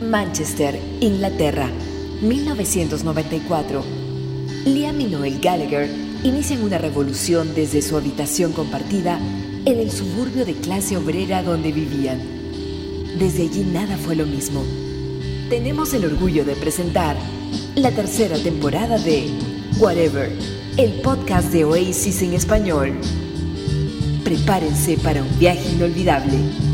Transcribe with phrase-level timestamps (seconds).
[0.00, 1.68] Manchester, Inglaterra,
[2.22, 3.84] 1994.
[4.64, 5.90] Liam y Noel Gallagher
[6.24, 9.18] inician una revolución desde su habitación compartida
[9.66, 12.18] en el suburbio de clase obrera donde vivían.
[13.18, 14.64] Desde allí nada fue lo mismo.
[15.50, 17.16] Tenemos el orgullo de presentar
[17.74, 19.28] la tercera temporada de
[19.78, 20.32] Whatever,
[20.78, 22.94] el podcast de Oasis en español.
[24.24, 26.69] Prepárense para un viaje inolvidable.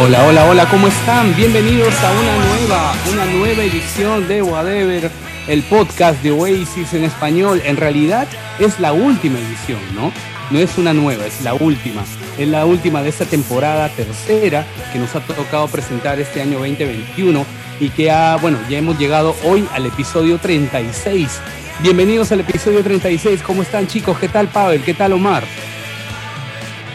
[0.00, 1.34] Hola, hola, hola, ¿cómo están?
[1.34, 5.10] Bienvenidos a una nueva, una nueva edición de Whatever,
[5.48, 7.60] el podcast de Oasis en español.
[7.64, 8.28] En realidad
[8.60, 10.12] es la última edición, ¿no?
[10.52, 12.04] No es una nueva, es la última.
[12.38, 17.44] Es la última de esta temporada tercera que nos ha tocado presentar este año 2021
[17.80, 21.40] y que ha, bueno, ya hemos llegado hoy al episodio 36.
[21.80, 23.42] Bienvenidos al episodio 36.
[23.42, 24.16] ¿Cómo están chicos?
[24.20, 24.80] ¿Qué tal Pavel?
[24.84, 25.42] ¿Qué tal Omar?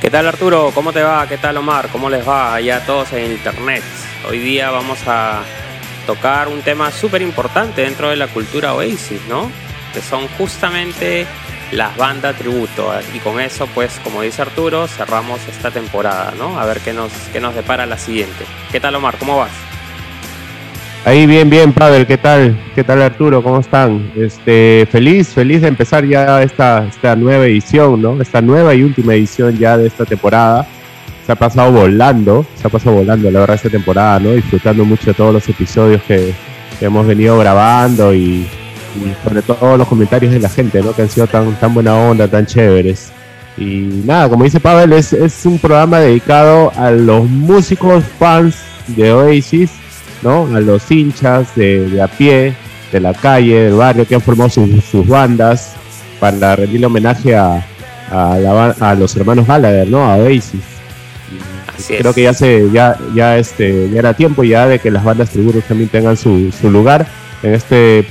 [0.03, 0.71] ¿Qué tal Arturo?
[0.75, 1.25] ¿Cómo te va?
[1.29, 1.87] ¿Qué tal Omar?
[1.87, 3.81] ¿Cómo les va allá a todos en internet?
[4.29, 5.43] Hoy día vamos a
[6.05, 9.49] tocar un tema súper importante dentro de la cultura Oasis, ¿no?
[9.93, 11.25] Que son justamente
[11.71, 12.91] las bandas tributo.
[13.13, 16.59] Y con eso, pues, como dice Arturo, cerramos esta temporada, ¿no?
[16.59, 18.43] A ver qué nos, qué nos depara la siguiente.
[18.73, 19.15] ¿Qué tal Omar?
[19.17, 19.51] ¿Cómo vas?
[21.05, 22.57] Ahí bien, bien, Pavel, ¿qué tal?
[22.75, 23.43] ¿Qué tal Arturo?
[23.43, 24.09] ¿Cómo están?
[24.15, 28.21] Este, feliz, feliz de empezar ya esta, esta nueva edición, ¿no?
[28.21, 30.65] Esta nueva y última edición ya de esta temporada.
[31.25, 34.31] Se ha pasado volando, se ha pasado volando la verdad esta temporada, ¿no?
[34.31, 36.33] Disfrutando mucho de todos los episodios que,
[36.79, 38.47] hemos venido grabando y,
[39.23, 40.93] sobre todo los comentarios de la gente, ¿no?
[40.93, 43.11] Que han sido tan, tan buena onda, tan chéveres.
[43.57, 48.55] Y nada, como dice Pavel, es, es un programa dedicado a los músicos fans
[48.87, 49.82] de Oasis
[50.25, 52.55] a los hinchas de, a pie,
[52.91, 55.75] de la calle, del barrio, que han formado sus, bandas
[56.19, 57.65] para rendirle homenaje a,
[58.09, 60.05] a, los hermanos Gallagher, ¿no?
[60.05, 60.61] A Oasis.
[61.87, 65.31] Creo que ya se, ya, ya este, ya era tiempo ya de que las bandas
[65.31, 67.05] tributos también tengan su, su lugar
[67.41, 68.05] en este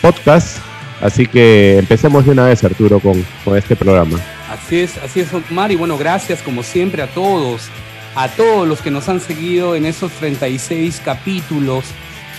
[0.00, 0.58] podcast.
[1.02, 4.18] Así que empecemos de una vez, Arturo, con, con este programa.
[4.50, 5.70] Así es, así es, Omar.
[5.70, 7.68] Y bueno, gracias como siempre a todos
[8.14, 11.84] a todos los que nos han seguido en esos 36 capítulos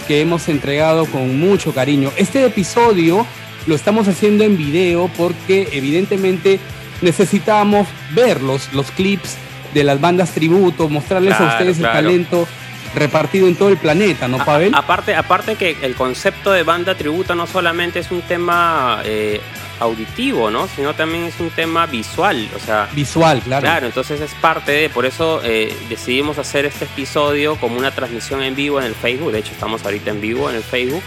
[0.08, 2.12] que hemos entregado con mucho cariño.
[2.18, 3.26] Este episodio
[3.68, 6.60] lo estamos haciendo en video porque evidentemente
[7.02, 9.38] necesitamos ver los, clips
[9.74, 12.48] de las bandas tributo, mostrarles a ustedes el talento
[12.96, 14.74] repartido en todo el planeta, ¿no, Pavel?
[14.74, 19.40] aparte, aparte que el concepto de banda tributo no solamente es un tema eh,
[19.80, 20.68] auditivo, ¿no?
[20.68, 22.90] Sino también es un tema visual, o sea...
[22.94, 23.62] Visual, claro.
[23.62, 28.44] Claro, entonces es parte de, por eso eh, decidimos hacer este episodio como una transmisión
[28.44, 31.04] en vivo en el Facebook, de hecho estamos ahorita en vivo en el Facebook,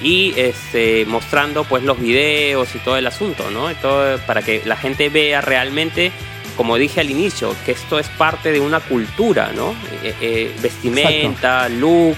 [0.00, 3.74] y este, mostrando pues los videos y todo el asunto, ¿no?
[3.76, 6.12] todo, para que la gente vea realmente
[6.58, 9.76] como dije al inicio, que esto es parte de una cultura, ¿no?
[10.02, 12.16] Eh, eh, vestimenta, look,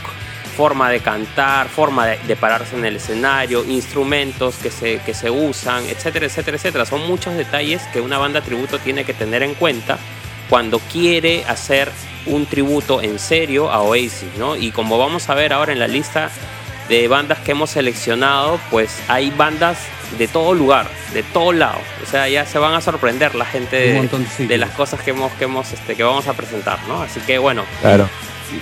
[0.51, 5.85] forma de cantar, forma de, pararse en el escenario, instrumentos que se, que se usan,
[5.87, 6.87] etcétera, etcétera, etcétera.
[6.87, 9.99] Son muchos detalles que una banda tributo tiene que tener en cuenta
[10.49, 11.91] cuando quiere hacer
[12.27, 14.57] un tributo en serio a Oasis, ¿no?
[14.57, 16.31] Y como vamos a ver ahora en la lista
[16.89, 19.79] de bandas que hemos seleccionado, pues hay bandas
[20.19, 21.79] de todo lugar, de todo lado.
[22.03, 24.03] O sea, ya se van a sorprender la gente
[24.39, 27.01] de, las cosas que hemos, que hemos, este, que vamos a presentar, ¿no?
[27.01, 27.65] Así que bueno.
[27.81, 28.09] Claro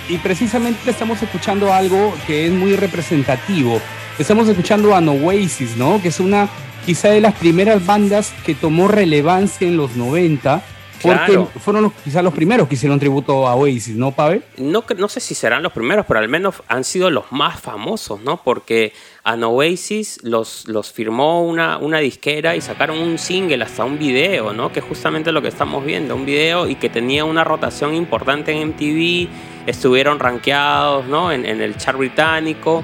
[0.07, 3.81] y precisamente estamos escuchando algo que es muy representativo.
[4.17, 6.01] Estamos escuchando a Oasis, ¿no?
[6.01, 6.49] Que es una
[6.85, 10.61] quizá de las primeras bandas que tomó relevancia en los 90.
[11.01, 14.43] Porque fueron los, quizá los primeros que hicieron tributo a Oasis, ¿no, Pavel?
[14.57, 18.21] No, no sé si serán los primeros, pero al menos han sido los más famosos,
[18.21, 18.41] ¿no?
[18.43, 18.93] Porque
[19.23, 24.53] a Oasis los, los firmó una, una disquera y sacaron un single, hasta un video,
[24.53, 24.71] ¿no?
[24.71, 28.51] Que es justamente lo que estamos viendo, un video y que tenía una rotación importante
[28.51, 29.29] en MTV
[29.69, 31.31] estuvieron rankeados ¿no?
[31.31, 32.83] en, el chart británico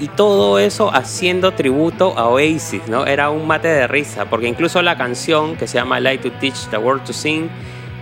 [0.00, 3.06] y todo eso haciendo tributo a Oasis, ¿no?
[3.06, 6.68] Era un mate de risa, porque incluso la canción que se llama Light to Teach
[6.70, 7.48] the World to Sing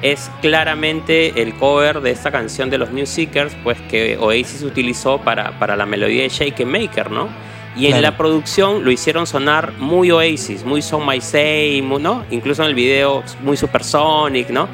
[0.02, 5.19] es claramente el cover de esta canción de los New Seekers, pues que Oasis utilizó
[5.19, 7.28] para, para la melodía de Shake Maker, ¿no?
[7.76, 12.25] Y en la producción lo hicieron sonar muy Oasis, muy Son My Say, ¿no?
[12.31, 14.66] Incluso en el video muy Supersonic, ¿no?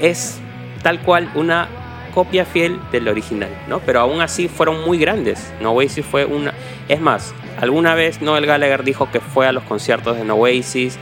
[0.00, 0.38] Es
[0.82, 1.68] tal cual una
[2.16, 3.80] copia fiel del original, ¿no?
[3.80, 5.52] Pero aún así fueron muy grandes.
[5.60, 6.54] No Oasis fue una...
[6.88, 10.98] Es más, alguna vez Noel Gallagher dijo que fue a los conciertos de No Oasis,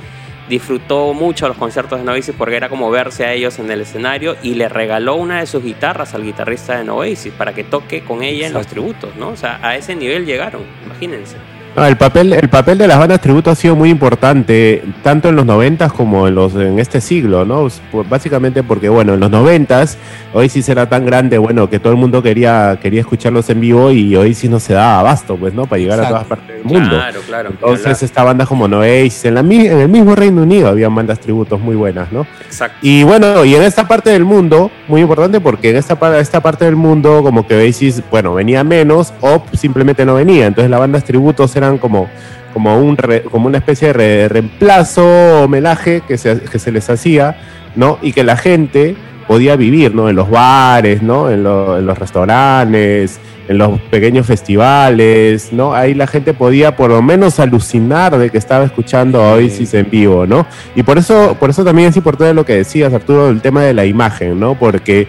[0.49, 4.35] disfrutó mucho los conciertos de Novices porque era como verse a ellos en el escenario
[4.43, 8.25] y le regaló una de sus guitarras al guitarrista de Novices para que toque con
[8.25, 9.29] ella en los tributos, ¿no?
[9.29, 11.37] O sea, a ese nivel llegaron, imagínense
[11.77, 15.45] el, papel, el papel de las bandas tributo ha sido muy importante, tanto en los
[15.45, 17.69] noventas como en los en este siglo, ¿no?
[17.91, 19.99] Pues básicamente porque, bueno, en los noventas
[20.33, 24.15] Oasis era tan grande, bueno, que todo el mundo quería, quería escucharlos en vivo y
[24.17, 25.67] Oasis no se daba abasto, pues, ¿no?
[25.67, 26.91] Para llegar a todas partes del mundo.
[26.91, 27.51] Claro, claro.
[27.51, 31.21] Entonces, esta banda como No Oasis, en, la, en el mismo Reino Unido había bandas
[31.21, 32.27] tributos muy buenas, ¿no?
[32.45, 32.77] Exacto.
[32.83, 36.65] Y bueno, y en esta parte del mundo, muy importante porque en esta, esta parte
[36.65, 40.47] del mundo, como que Oasis, bueno, venía menos o simplemente no venía.
[40.47, 42.09] Entonces, las bandas tributos eran como,
[42.53, 42.97] como, un
[43.31, 47.37] como una especie de reemplazo, homenaje que se, que se les hacía,
[47.77, 47.99] ¿no?
[48.03, 48.97] Y que la gente
[49.27, 50.09] podía vivir, ¿no?
[50.09, 51.31] En los bares, ¿no?
[51.31, 55.75] En, en, los restaurantes, en los pequeños festivales, ¿no?
[55.75, 59.91] Ahí la gente podía por lo menos alucinar de que estaba escuchando a Oasis en
[59.91, 60.47] vivo, ¿no?
[60.75, 63.75] Y por eso, por eso también es importante lo que decías, Arturo, el tema de
[63.75, 64.55] la imagen, ¿no?
[64.55, 65.09] Porque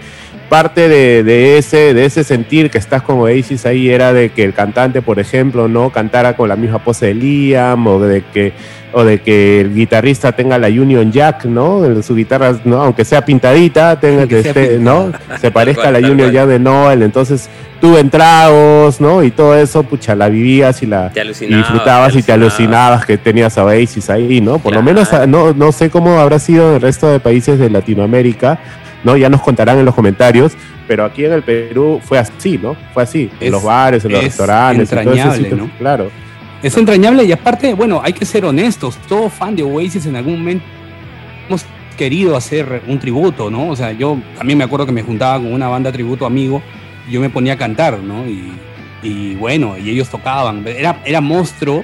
[0.50, 4.54] parte de, ese, de ese sentir que estás con Oasis ahí era de que el
[4.54, 8.54] cantante, por ejemplo, no cantara con la misma pose de Liam o de que
[8.98, 11.84] o de que el guitarrista tenga la Union Jack, ¿no?
[11.84, 12.82] En su guitarra, ¿no?
[12.82, 15.12] Aunque sea pintadita, tenga que, esté, ¿no?
[15.42, 17.50] Se parezca a la Union Jack de Noel, entonces
[17.82, 19.22] tuve tragos, ¿no?
[19.22, 23.66] Y todo eso, pucha, la vivías y la disfrutabas y te alucinabas que tenías a
[23.66, 24.60] Oasis ahí, ¿no?
[24.60, 27.70] Por lo menos no, no sé cómo habrá sido en el resto de países de
[27.70, 28.60] Latinoamérica,
[29.06, 29.16] ¿no?
[29.16, 30.54] Ya nos contarán en los comentarios,
[30.88, 32.76] pero aquí en el Perú fue así, ¿no?
[32.94, 35.70] Fue así, en los bares, en los restaurantes, entrañable, ¿no?
[35.78, 36.12] claro.
[36.62, 40.40] Es entrañable y aparte, bueno, hay que ser honestos, todo fan de Oasis en algún
[40.40, 40.66] momento
[41.48, 41.66] hemos
[41.98, 43.70] querido hacer un tributo, ¿no?
[43.70, 46.62] O sea, yo también me acuerdo que me juntaba con una banda tributo amigo
[47.08, 48.26] y yo me ponía a cantar, ¿no?
[48.28, 50.66] Y, bueno, y ellos tocaban.
[50.68, 51.84] Era, era monstruo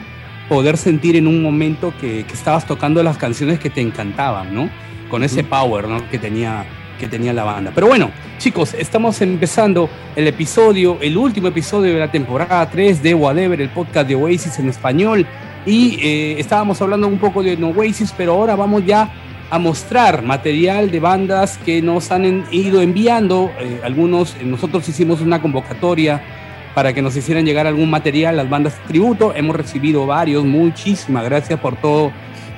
[0.49, 4.71] poder sentir en un momento que, que estabas tocando las canciones que te encantaban, ¿no?
[5.07, 6.09] Con ese power, ¿no?
[6.09, 6.65] Que tenía
[7.01, 7.71] que tenía la banda.
[7.73, 13.15] Pero bueno, chicos, estamos empezando el episodio, el último episodio de la temporada 3 de
[13.15, 15.25] Whatever, el podcast de Oasis en español.
[15.65, 19.11] Y eh, estábamos hablando un poco de Oasis, pero ahora vamos ya
[19.49, 23.51] a mostrar material de bandas que nos han ido enviando.
[23.59, 26.21] Eh, algunos, eh, nosotros hicimos una convocatoria
[26.75, 29.33] para que nos hicieran llegar algún material, las bandas de tributo.
[29.35, 32.11] Hemos recibido varios, muchísimas gracias por todo,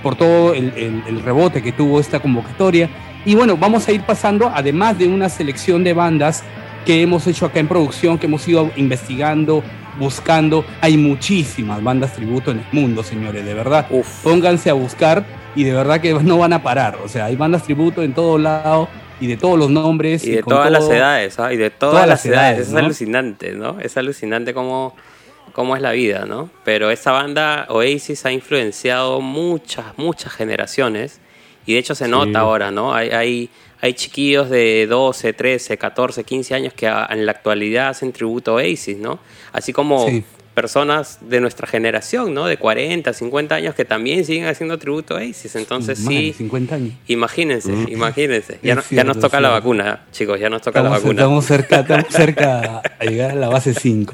[0.03, 0.73] por todo el,
[1.07, 2.89] el rebote que tuvo esta convocatoria.
[3.25, 6.43] Y bueno, vamos a ir pasando, además de una selección de bandas
[6.85, 9.63] que hemos hecho acá en producción, que hemos ido investigando,
[9.97, 10.65] buscando.
[10.81, 13.87] Hay muchísimas bandas tributo en el mundo, señores, de verdad.
[14.23, 15.25] Pónganse a buscar
[15.55, 16.97] y de verdad que no van a parar.
[17.03, 18.89] O sea, hay bandas tributo en todo lado
[19.21, 20.25] y de todos los nombres.
[20.25, 21.53] Y de todas las edades, ¿ah?
[21.53, 22.67] Y de todas, las, edades.
[22.67, 23.79] Es alucinante, ¿no?
[23.79, 24.97] Es alucinante cómo,
[25.53, 26.49] cómo es la vida, ¿no?
[26.65, 31.21] Pero esa banda Oasis ha influenciado muchas, muchas generaciones
[31.65, 32.93] y de hecho se nota ahora, ¿no?
[32.93, 33.49] Hay, hay,
[33.81, 38.55] hay, chiquillos de 12, 13, 14, 15 años que en la actualidad hacen tributo a
[38.55, 39.19] Oasis, ¿no?
[39.51, 40.07] Así como
[40.53, 42.45] personas de nuestra generación, ¿no?
[42.45, 45.55] De 40, 50 años que también siguen haciendo tributo a Oasis.
[45.55, 46.33] Entonces sí.
[46.37, 46.93] 50 años.
[47.07, 48.59] Imagínense, imagínense.
[48.61, 51.21] Ya, ya nos toca la vacuna, chicos, ya nos toca la vacuna.
[51.21, 54.13] Estamos cerca, estamos cerca a llegar a la base 5.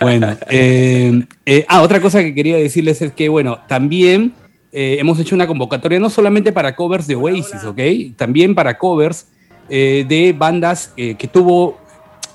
[0.00, 4.34] Bueno, eh, eh, ah, otra cosa que quería decirles es que, bueno, también
[4.70, 7.80] eh, hemos hecho una convocatoria no solamente para covers de Oasis, ¿ok?
[8.16, 9.26] También para covers
[9.70, 11.78] eh, de bandas eh, que tuvo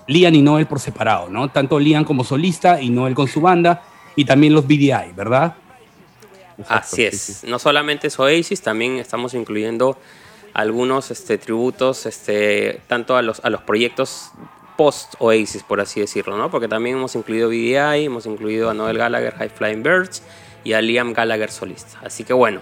[0.07, 1.49] Liam y Noel por separado, ¿no?
[1.49, 3.83] Tanto Liam como solista y Noel con su banda
[4.15, 5.55] y también los BDI, ¿verdad?
[6.67, 7.43] Así es.
[7.43, 9.97] No solamente es Oasis, también estamos incluyendo
[10.53, 14.31] algunos este, tributos este, tanto a los, a los proyectos
[14.75, 16.49] post Oasis, por así decirlo, ¿no?
[16.49, 20.23] Porque también hemos incluido BDI, hemos incluido a Noel Gallagher, High Flying Birds
[20.63, 21.99] y a Liam Gallagher solista.
[22.03, 22.61] Así que bueno,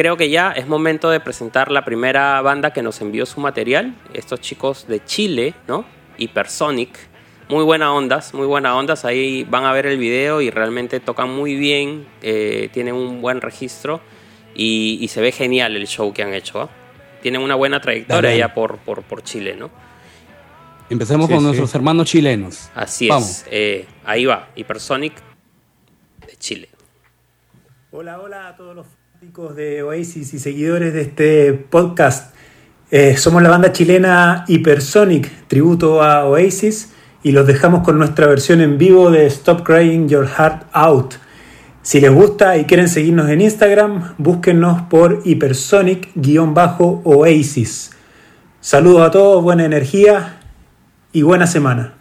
[0.00, 3.94] creo que ya es momento de presentar la primera banda que nos envió su material,
[4.14, 5.84] estos chicos de Chile, ¿no?
[6.16, 7.10] Hypersonic.
[7.50, 9.04] Muy buenas ondas, muy buenas ondas.
[9.04, 13.40] Ahí van a ver el video y realmente tocan muy bien, eh, tienen un buen
[13.42, 14.00] registro
[14.54, 16.62] y, se ve genial el show que han hecho.
[16.62, 16.70] ¿ah?
[17.20, 19.70] Tienen una buena trayectoria ya por, por, Chile, ¿no?
[20.88, 22.70] Empecemos con nuestros hermanos chilenos.
[22.74, 23.44] Así es.
[23.50, 25.12] Eh, ahí va, Hypersonic
[26.26, 26.69] de Chile.
[27.92, 32.32] Hola, hola a todos los fanáticos de Oasis y seguidores de este podcast.
[32.92, 36.92] Eh, somos la banda chilena Hypersonic, tributo a Oasis,
[37.24, 41.14] y los dejamos con nuestra versión en vivo de Stop Crying Your Heart Out.
[41.82, 47.90] Si les gusta y quieren seguirnos en Instagram, búsquennos por Hypersonic-Oasis.
[48.60, 50.38] Saludos a todos, buena energía
[51.10, 51.99] y buena semana.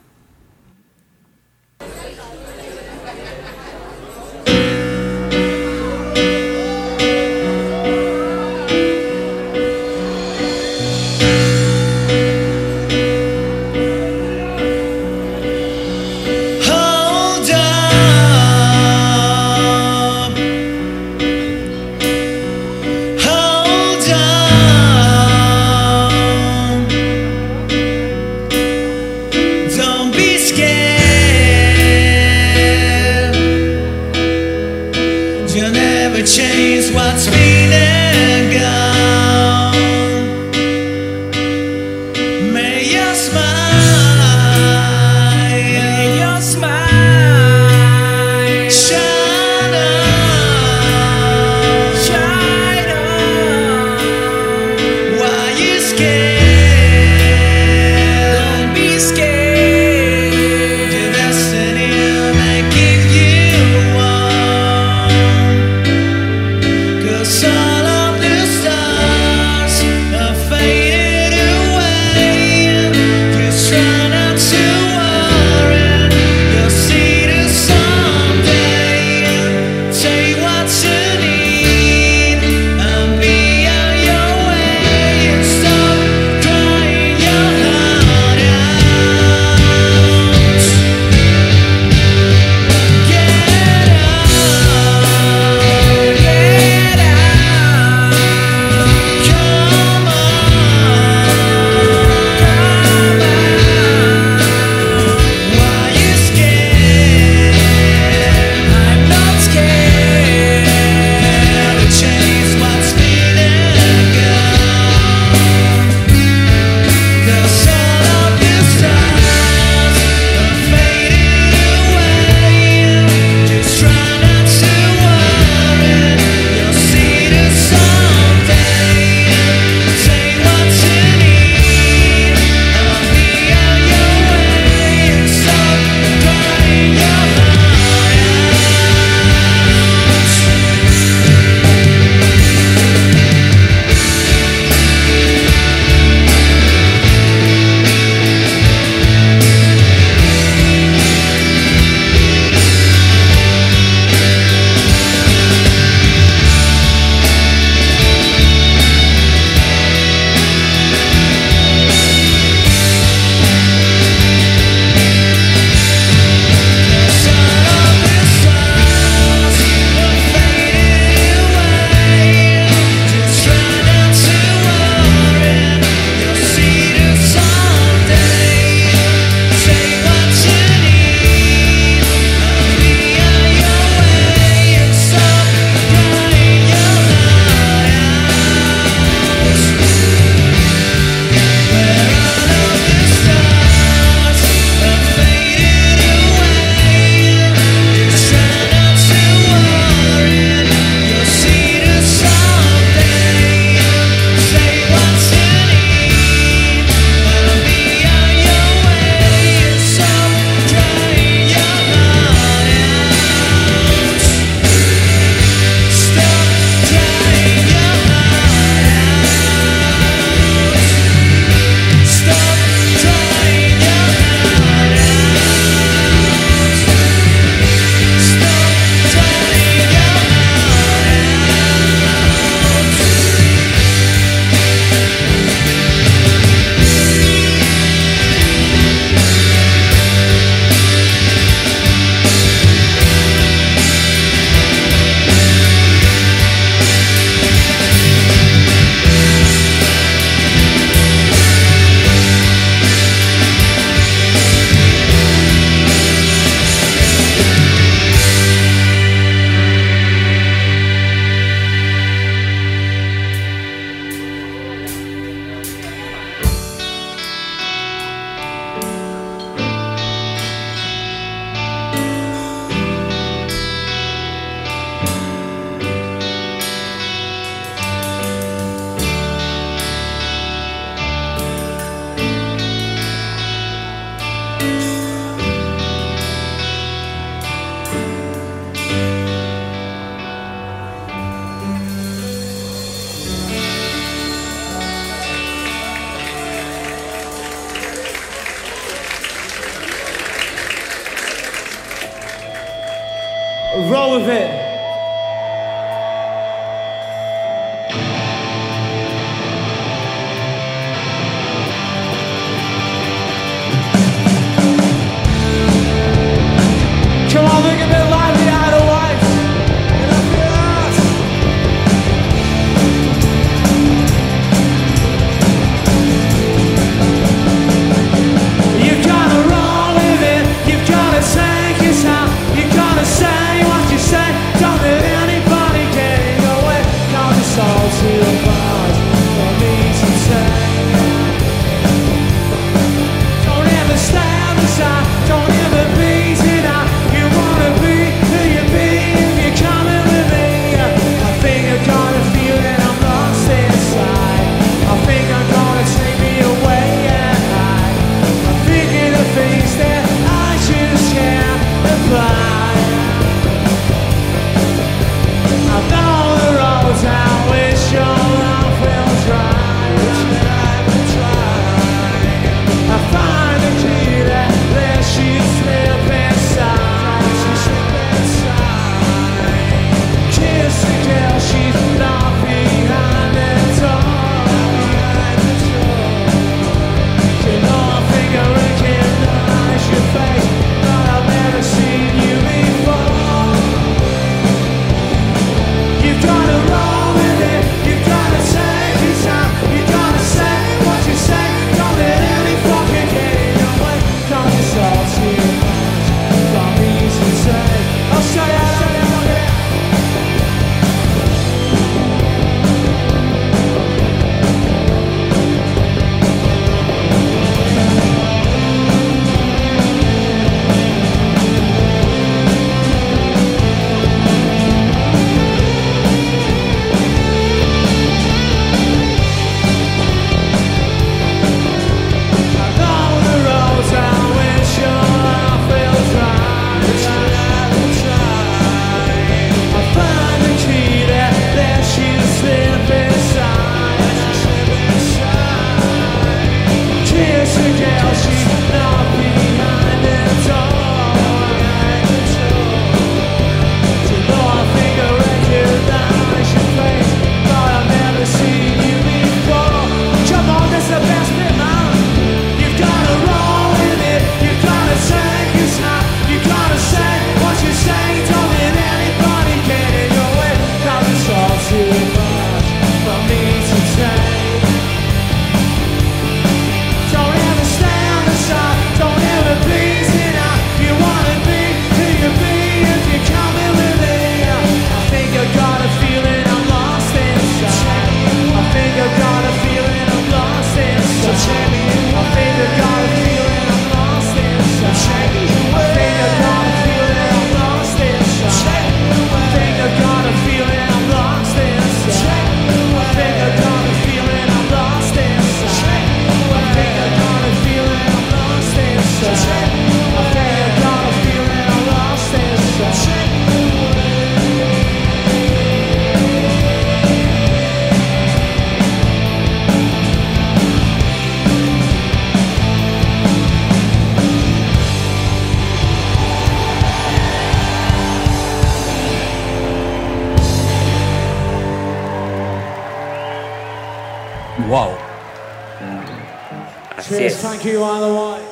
[537.49, 538.45] Thank you, otherwise.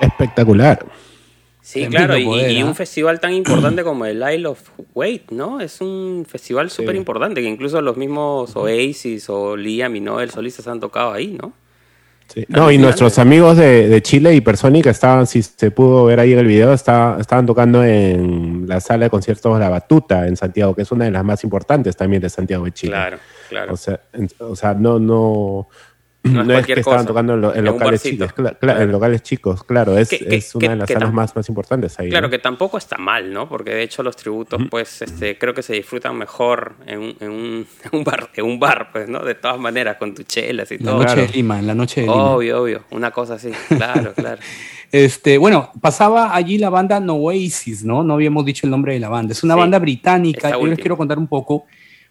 [0.00, 0.84] Espectacular.
[1.62, 2.64] Sí, claro, y, poder, y ¿ah?
[2.66, 4.60] un festival tan importante como el Isle of
[4.94, 5.60] Wait, ¿no?
[5.60, 10.66] Es un festival súper importante que incluso los mismos Oasis o Liam y Noel solistas
[10.66, 11.52] han tocado ahí, ¿no?
[12.26, 12.44] Sí.
[12.48, 16.32] No, y nuestros amigos de, de Chile y Persónica estaban, si se pudo ver ahí
[16.32, 20.74] en el video, está- estaban tocando en la sala de conciertos La Batuta en Santiago,
[20.74, 22.92] que es una de las más importantes también de Santiago de Chile.
[22.92, 23.74] Claro, claro.
[23.74, 25.68] O sea, en- o sea, no, no,
[26.22, 28.34] No es no es, cualquier que estaban cosa, tocando en, lo- en en locales chicos,
[28.34, 28.80] cla- cla- Claro.
[28.82, 31.98] en locales chicos, claro, es, Que- que- es una de las salas más, más importantes
[31.98, 32.10] ahí.
[32.10, 32.30] Claro ¿no?
[32.30, 33.48] que tampoco está mal, ¿no?
[33.48, 37.30] Porque de hecho los tributos, pues, este, creo que se disfrutan mejor en, un- en
[37.30, 39.20] un, en un bar, en un bar, pues, ¿no?
[39.24, 40.98] De todas maneras, con tus chelas y La todo.
[40.98, 41.22] noche claro.
[41.22, 42.30] de Lima, en la noche de Lima.
[42.32, 44.42] Obvio, obvio, una cosa así, claro, claro.
[44.92, 48.04] Este, bueno, pasaba allí la banda Noasis, ¿no?
[48.04, 49.32] No habíamos dicho el nombre de la banda.
[49.32, 50.50] Es una Sí, banda británica.
[50.50, 51.64] Yo les quiero contar un poco,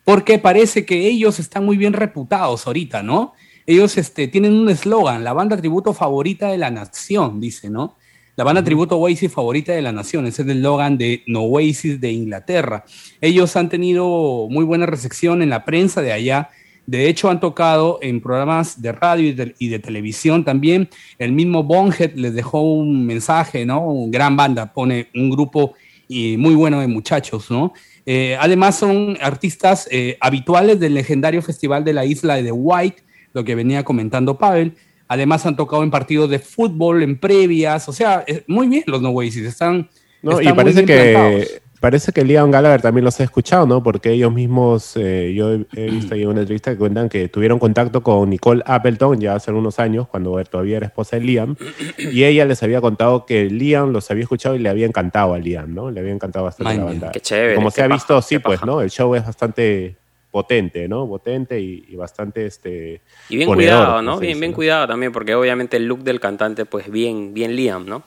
[0.04, 3.34] porque parece que ellos están muy bien reputados ahorita, ¿no?
[3.69, 7.97] Ellos este, tienen un eslogan, la banda tributo favorita de la nación, dice, ¿no?
[8.36, 12.12] La banda tributo Oasis favorita de la nación, ese es el eslogan de Noasis de
[12.12, 12.84] Inglaterra.
[13.21, 16.49] Ellos han tenido muy buena recepción en la prensa de allá.
[16.88, 20.89] De hecho, han tocado en programas de radio y de, y de televisión también.
[21.19, 23.82] El mismo Bonhead les dejó un mensaje, ¿no?
[23.82, 25.75] Un gran banda, pone un grupo
[26.08, 27.73] y muy bueno de muchachos, ¿no?
[28.08, 33.03] Eh, además, son artistas eh, habituales del legendario festival de la isla de White,
[33.34, 34.76] lo que venía comentando Pavel.
[35.08, 39.10] Además, han tocado en partidos de fútbol, en previas, o sea, muy bien los No
[39.10, 39.89] Oasis, están.
[40.22, 41.62] No, están y muy parece bien que plantados.
[41.80, 43.82] parece que Liam Gallagher también los ha escuchado, ¿no?
[43.82, 48.04] Porque ellos mismos, eh, yo he, visto ahí una entrevista que cuentan que tuvieron contacto
[48.04, 51.56] con Nicole Appleton ya hace unos años, cuando todavía era esposa de Liam,
[51.98, 55.39] y ella les había contado que Liam los había escuchado y le había encantado a
[55.39, 55.89] Liam, ¿no?
[55.89, 57.12] Le había encantado bastante la banda.
[57.12, 58.68] Qué chévere, Como qué se ha visto, sí, pues, paja.
[58.68, 58.82] ¿no?
[58.82, 59.98] El show es bastante
[60.32, 61.08] potente, ¿no?
[61.08, 63.02] Potente y, y bastante, este...
[63.30, 64.20] Y bien ponedor, cuidado, ¿no?
[64.20, 64.56] Bien, dice, bien ¿no?
[64.56, 68.04] cuidado también, porque obviamente el look del cantante, pues bien, bien Liam, ¿no?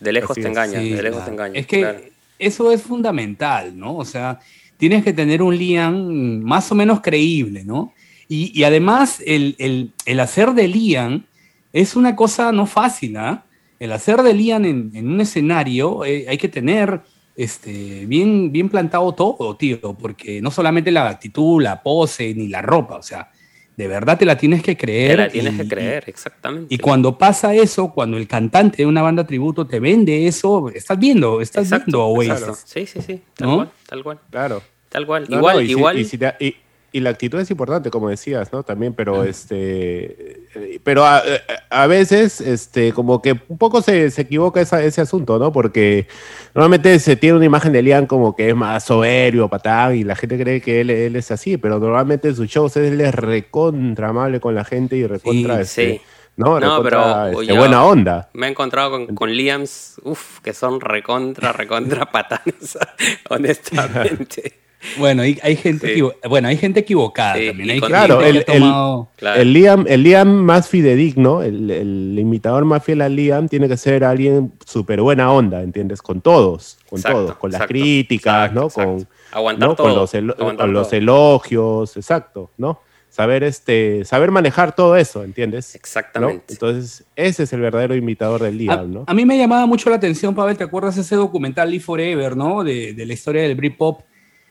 [0.00, 1.24] De lejos Así te engaña, Sí, de lejos claro.
[1.24, 1.58] te engaña.
[1.60, 1.98] Es que claro.
[2.38, 3.96] eso es fundamental, ¿no?
[3.96, 4.38] O sea,
[4.76, 7.92] tienes que tener un Liam más o menos creíble, ¿no?
[8.28, 11.24] Y, y además, el, el- el hacer de Liam
[11.72, 13.44] es una cosa no fácil, ¿ah?
[13.80, 17.00] El hacer de Liam en, en un escenario eh, hay que tener
[17.38, 22.62] este, bien, bien plantado todo, tío, porque no solamente la actitud, la pose, ni la
[22.62, 23.30] ropa, o sea,
[23.76, 25.12] de verdad te la tienes que creer.
[25.12, 26.74] Te la tienes y- que creer, exactamente.
[26.74, 30.98] y cuando pasa eso, cuando el cantante de una banda tributo te vende eso, estás
[30.98, 32.32] viendo, estás Exacto, viendo a Oasis.
[32.32, 32.58] exacto.
[32.66, 33.54] Sí, sí, sí, tal ¿No?
[33.56, 34.62] cual, tal cual, Claro.
[34.88, 35.26] tal cual.
[35.30, 35.98] No, igual, no, y si- igual.
[36.00, 36.56] y si te- y-
[36.90, 38.62] y la actitud es importante, como decías, ¿no?
[38.62, 40.40] También, pero este.
[40.54, 41.22] eh, Pero a,
[41.70, 45.52] a veces, este, como que un poco se, se equivoca esa- ese asunto, ¿no?
[45.52, 46.06] Porque
[46.54, 50.16] normalmente se tiene una imagen de Liam como que es más soberbio, patán, y la
[50.16, 54.08] gente cree que él, él es así, pero normalmente en sus shows él es recontra
[54.08, 56.00] amable con la gente y recontra, Sí, este, sí.
[56.36, 56.58] ¿no?
[56.58, 58.30] No, Recontra, pero este, buena onda.
[58.32, 62.78] Me he encontrado con, con Liams, uff, que son recontra, recontra patanes,
[63.28, 64.54] honestamente.
[64.96, 66.02] Bueno, hay, hay gente Sí.
[66.28, 67.70] bueno, hay gente equivocada Sí, también.
[67.70, 69.40] Hay Claro, que el, ha tomado- Claro.
[69.40, 73.68] el, el Liam, el Liam más fidedigno, el, el imitador más fiel a Liam, tiene
[73.68, 76.00] que ser alguien súper buena onda, ¿entiendes?
[76.00, 78.66] Con todos, con Exacto, todos, con las exacto, críticas, exacto, ¿no?
[78.66, 78.92] exacto.
[78.92, 79.74] Con, Aguantar ¿no?
[79.74, 80.96] todo, con los, elo- aguantar con los todo.
[80.98, 82.80] elogios, exacto, ¿no?
[83.10, 85.72] Saber, este, saber manejar todo eso, ¿entiendes?
[85.74, 85.78] ¿No?
[85.78, 86.44] Exactamente.
[86.52, 89.04] Entonces, ese es el verdadero imitador del A, Liam, ¿no?
[89.06, 92.62] a mí me llamaba mucho la atención, Pavel, ¿te acuerdas ese documental Live Forever, ¿no?
[92.62, 94.02] De, de la historia del Britpop.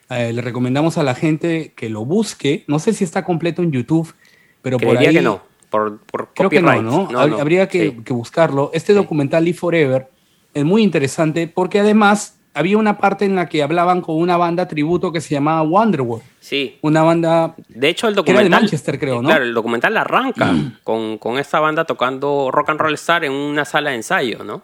[0.10, 2.64] Eh, le recomendamos a la gente que lo busque.
[2.68, 4.14] No sé si está completo en YouTube,
[4.62, 5.14] pero por ahí...
[5.14, 6.82] que no, por, por Creo que no.
[6.82, 7.10] ¿no?
[7.12, 7.98] No, Hab- no, Habría que, sí.
[8.06, 8.72] que buscarlo.
[8.74, 10.08] Este documental Live Forever
[10.54, 14.68] es muy interesante porque además había una parte en la que hablaban con una banda
[14.68, 16.24] tributo que se llamaba Wonderworld.
[16.40, 18.62] Sí, Una banda De hecho, el Que era de documental.
[18.62, 19.28] Manchester, creo, ¿no?
[19.30, 23.64] Claro, el documental arranca con, con esta banda tocando rock and roll star en una
[23.66, 24.64] sala de ensayo, ¿no?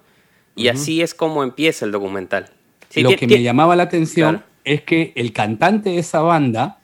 [0.56, 2.49] Y así es como empieza el documental.
[2.89, 4.52] Sí, lo que me llamaba la atención Claro.
[4.63, 6.80] Es que el cantante de esa banda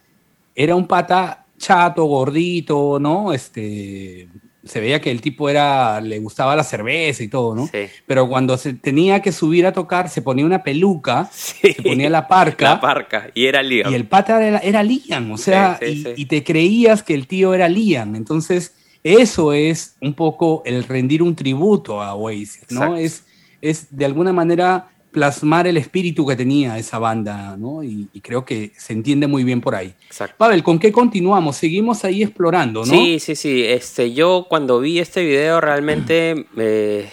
[0.56, 3.34] era un pata chato, gordito, ¿no?
[3.34, 4.28] Este,
[4.63, 7.68] se veía que el tipo era, le gustaba la cerveza y todo, ¿no?
[7.68, 7.88] Sí.
[8.06, 11.74] Pero cuando se tenía que subir a tocar, se ponía una peluca, Sí.
[11.74, 12.72] se ponía la parca.
[12.72, 13.30] La parca.
[13.34, 13.92] Y era Liam.
[13.92, 17.54] Y el pata era, era Liam, o sea, Sí, y, te creías que el tío
[17.54, 18.15] era Liam.
[18.15, 22.98] Entonces, eso es un poco el rendir un tributo a Oasis, ¿no?
[22.98, 22.98] Exacto.
[22.98, 23.24] Es,
[23.62, 27.84] es de alguna manera plasmar el espíritu que tenía esa banda, ¿no?
[27.84, 29.93] Y, y creo que se entiende muy bien por ahí.
[30.06, 30.36] Exacto.
[30.38, 31.58] Pavel, ¿con qué continuamos?
[31.58, 32.86] Seguimos ahí explorando, ¿no?
[32.86, 33.65] Sí, sí, sí.
[33.65, 37.10] Este, yo cuando vi este video realmente eh,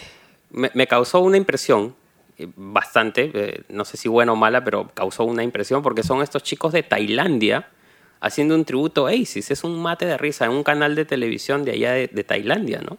[0.51, 1.95] me, me causó una impresión
[2.37, 6.21] eh, bastante, eh, no sé si buena o mala, pero causó una impresión porque son
[6.21, 7.67] estos chicos de Tailandia
[8.19, 9.49] haciendo un tributo a Oasis.
[9.49, 12.81] Es un mate de risa en un canal de televisión de allá de, de Tailandia,
[12.81, 12.97] ¿no?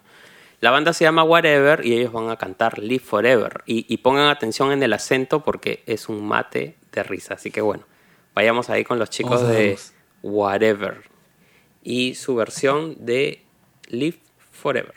[0.60, 3.62] La banda se llama Whatever y ellos van a cantar Live Forever.
[3.66, 7.34] Y, y pongan atención en el acento porque es un mate de risa.
[7.34, 7.84] Así que bueno,
[8.34, 9.78] vayamos ahí con los chicos Vamos de.
[10.22, 11.08] Whatever
[11.82, 13.44] y su versión de
[13.86, 14.18] Live
[14.52, 14.94] Forever.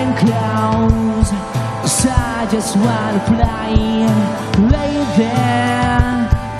[0.00, 1.30] And close.
[1.82, 3.72] Cause I just wanna fly.
[4.72, 5.82] Lay there.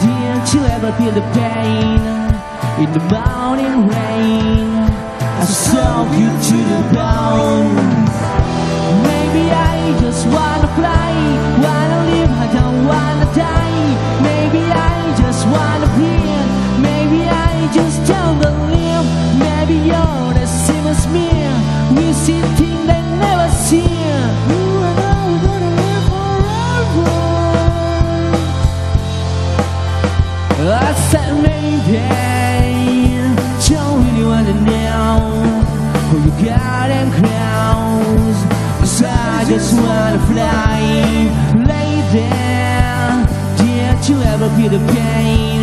[0.00, 2.00] Didn't you ever feel the pain
[2.82, 4.92] in the morning rain?
[5.42, 8.02] I saw you to the bone.
[9.08, 11.12] Maybe I just wanna fly,
[11.66, 13.86] wanna live, I don't wanna die.
[14.28, 16.50] Maybe I just wanna breathe,
[16.88, 19.06] maybe I just don't believe.
[19.46, 21.28] Maybe you're the same as me,
[21.96, 22.12] we
[30.64, 31.98] I said maybe
[33.68, 35.62] don't really wanna know
[37.18, 38.38] crowns.
[38.80, 40.80] Cause I just wanna fly,
[42.12, 43.26] there.
[43.56, 45.62] Did you ever feel the pain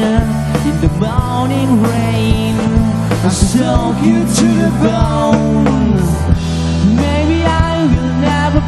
[0.67, 2.55] in the morning rain?
[3.23, 6.38] I soak you to the bone.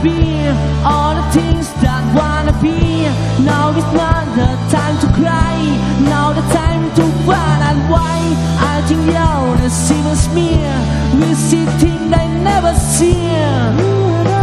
[0.01, 0.47] Be
[0.83, 3.05] all the things that wanna be.
[3.43, 5.57] Now it's not the time to cry,
[6.01, 8.17] now the time to run and why.
[8.73, 10.49] I think you're the same as me.
[11.19, 14.40] We see things they never see.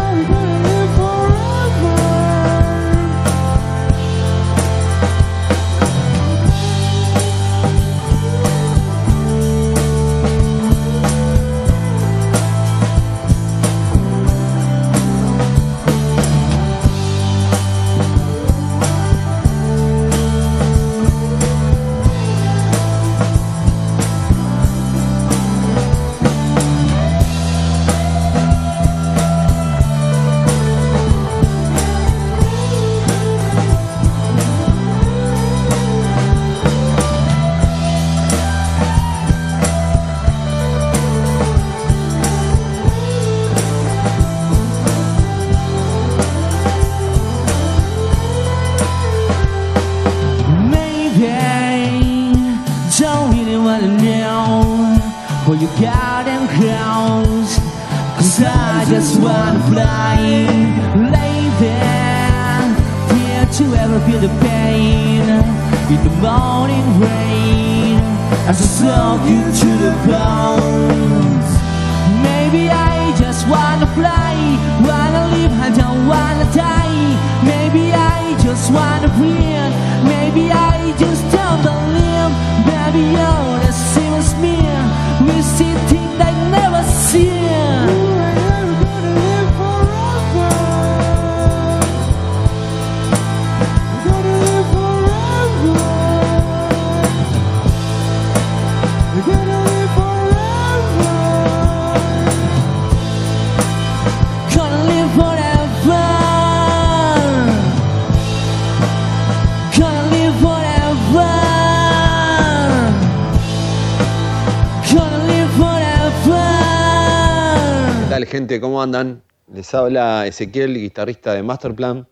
[119.68, 122.08] Les habla Ezequiel, guitarrista de Masterplan,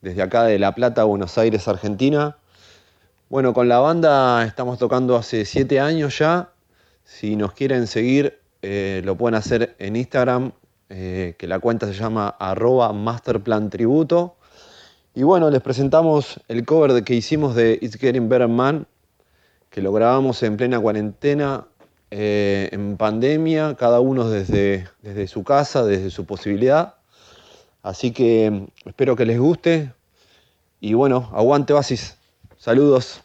[0.00, 2.38] desde acá de La Plata, Buenos Aires, Argentina.
[3.28, 6.52] Bueno, con la banda estamos tocando hace siete años ya.
[7.04, 10.52] Si nos quieren seguir, eh, lo pueden hacer en Instagram,
[10.88, 14.36] eh, que la cuenta se llama arroba Masterplan Tributo.
[15.14, 18.86] Y bueno, les presentamos el cover que hicimos de It's Getting Better Man,
[19.68, 21.66] que lo grabamos en plena cuarentena,
[22.10, 26.94] eh, en pandemia, cada uno desde, desde su casa, desde su posibilidad.
[27.82, 29.92] Así que mm, espero que les guste.
[30.80, 32.16] Y bueno, aguante Oasis.
[32.58, 33.22] Saludos.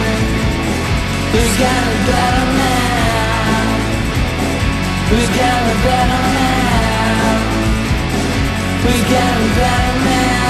[1.34, 3.76] Who's got a better now.
[5.10, 7.40] Who's got a better man?
[8.84, 10.46] Who's got a better man?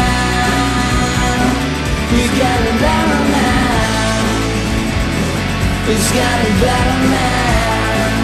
[2.11, 4.23] Who's got a better man?
[5.87, 8.21] Who's got a better man?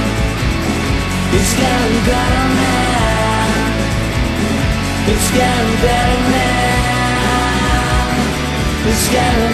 [1.31, 2.21] Who's got a?
[5.07, 6.60] It's getting better now.
[8.91, 9.53] We got it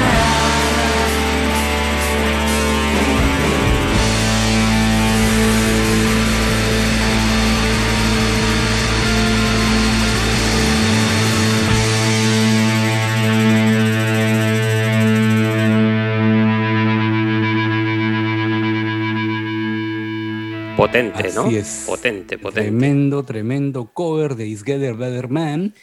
[20.85, 21.45] Potente, ¿no?
[21.45, 21.83] Así es.
[21.87, 22.69] Potente, potente.
[22.69, 25.73] Tremendo, tremendo cover de Is Getting Better Man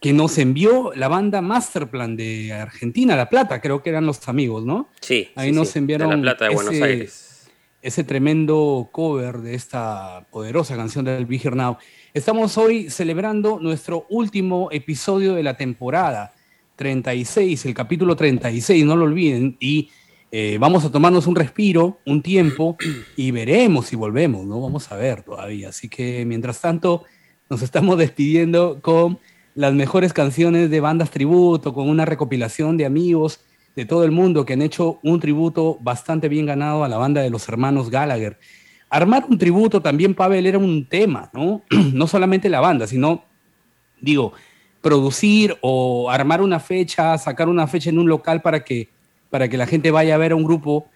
[0.00, 4.64] que nos envió la banda Masterplan de Argentina, La Plata, creo que eran los amigos,
[4.64, 4.88] ¿no?
[5.02, 7.50] Sí, Ahí sí, nos enviaron de La Plata de Buenos ese- Aires.
[7.82, 11.76] ese tremendo cover de esta poderosa canción del Be Here Now.
[12.14, 16.32] Estamos hoy celebrando nuestro último episodio de la temporada
[16.76, 19.90] 36, el capítulo 36, no lo olviden, y
[20.32, 22.76] eh, vamos a tomarnos un respiro, un tiempo,
[23.16, 24.60] y veremos si volvemos, ¿no?
[24.60, 25.70] Vamos a ver todavía.
[25.70, 27.04] Así que mientras tanto,
[27.48, 29.18] nos estamos despidiendo con
[29.54, 33.40] las mejores canciones de bandas tributo, con una recopilación de amigos
[33.74, 37.20] de todo el mundo que han hecho un tributo bastante bien ganado a la banda
[37.22, 38.38] de los hermanos Gallagher.
[38.88, 41.62] Armar un tributo también, Pavel, era un tema, ¿no?
[41.92, 43.24] no solamente la banda, sino,
[44.00, 44.32] digo,
[44.80, 48.88] producir o armar una fecha, sacar una fecha en un local para que,
[49.30, 50.88] para que la gente vaya a ver a un grupo,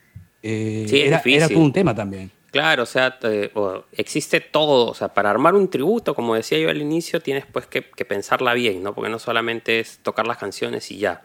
[0.43, 2.31] eh, Sí, era, era todo un tema también.
[2.51, 4.87] Claro, o sea, te- o- existe todo.
[4.91, 8.05] O sea, para armar un tributo, como decía yo al inicio, tienes pues que, que
[8.05, 8.95] pensarla bien, ¿no?
[8.95, 11.23] Porque no solamente es tocar las canciones y ya.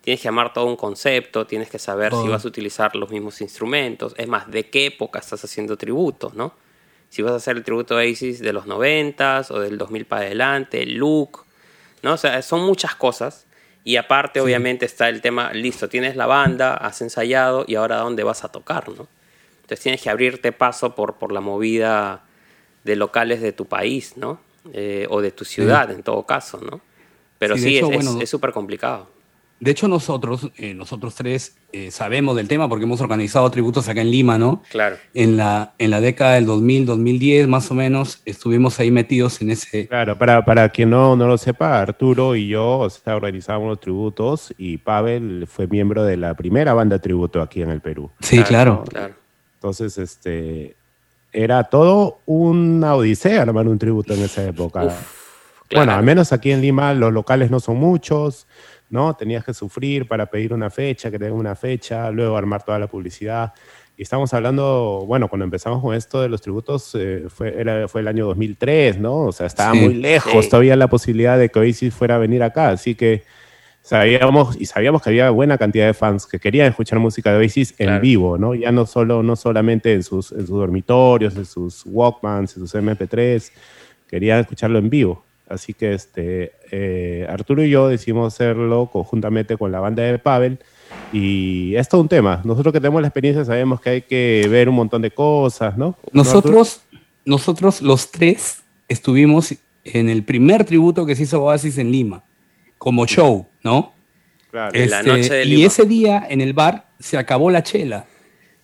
[0.00, 3.42] Tienes que armar todo un concepto, tienes que saber si vas a utilizar los mismos
[3.42, 4.14] instrumentos.
[4.16, 6.54] Es más, de qué época estás haciendo tributo, ¿no?
[7.10, 10.22] Si vas a hacer el tributo de Oasis de los 90 o del 2000 para
[10.22, 11.44] adelante, el look,
[12.02, 12.14] ¿no?
[12.14, 13.46] O sea, son muchas cosas.
[13.90, 18.22] Y aparte, obviamente, está el tema, listo, tienes la banda, has ensayado y ahora dónde
[18.22, 19.08] vas a tocar, ¿no?
[19.62, 22.22] Entonces tienes que abrirte paso por, por la movida
[22.84, 24.40] de locales de tu país, ¿no?
[24.72, 26.80] Eh, o de tu ciudad, en todo caso, ¿no?
[27.40, 29.10] Pero Sí, sí, hecho, es- bueno, súper complicado.
[29.60, 34.00] De hecho, nosotros, eh, nosotros tres, eh, sabemos del tema porque hemos organizado tributos acá
[34.00, 34.62] en Lima, ¿no?
[34.70, 34.96] Claro.
[35.12, 39.50] En la, en la década del 2000, 2010, más o menos, estuvimos ahí metidos en
[39.50, 39.86] ese...
[39.86, 43.80] Claro, para, para quien no, no lo sepa, Arturo y yo o sea, organizábamos los
[43.80, 48.10] tributos y Pavel fue miembro de la primera banda tributo aquí en el Perú.
[48.20, 48.84] Sí, claro.
[48.88, 49.14] Claro.
[49.56, 50.74] Entonces, este,
[51.32, 54.84] era todo una odisea armar un tributo en esa época.
[54.84, 54.98] Bueno,
[55.76, 55.92] claro.
[55.92, 58.46] al menos aquí en Lima los locales no son muchos,
[58.90, 59.14] ¿no?
[59.14, 62.78] Tenías que sufrir para pedir una fecha, que te den una fecha, luego armar toda
[62.78, 63.52] la publicidad.
[63.96, 68.00] Y estamos hablando, bueno, cuando empezamos con esto de los tributos, eh, fue, era, fue
[68.00, 69.26] el año 2003, ¿no?
[69.26, 69.80] O sea, estaba Sí.
[69.80, 70.50] muy lejos Sí.
[70.50, 72.70] todavía la posibilidad de que Oasis fuera a venir acá.
[72.70, 73.24] Así que
[73.82, 77.74] sabíamos, y sabíamos que había buena cantidad de fans que querían escuchar música de Oasis
[77.78, 78.54] en vivo, ¿no?
[78.54, 82.74] Ya no, solo, no solamente en sus, en sus dormitorios, en sus Walkmans, en sus
[82.74, 83.52] MP3,
[84.08, 85.24] querían escucharlo en vivo.
[85.50, 90.58] Así que este, eh, Arturo y yo decidimos hacerlo conjuntamente con la banda de Pavel.
[91.12, 92.40] Y es todo un tema.
[92.44, 95.96] Nosotros que tenemos la experiencia sabemos que hay que ver un montón de cosas, ¿no?
[96.12, 96.80] Nosotros,
[97.24, 102.22] nosotros los tres estuvimos en el primer tributo que se hizo Oasis en Lima,
[102.78, 103.92] como show, ¿no?
[104.50, 104.74] Claro.
[104.74, 105.66] En la Este, noche de y Lima.
[105.66, 108.06] ese día en el bar se acabó la chela.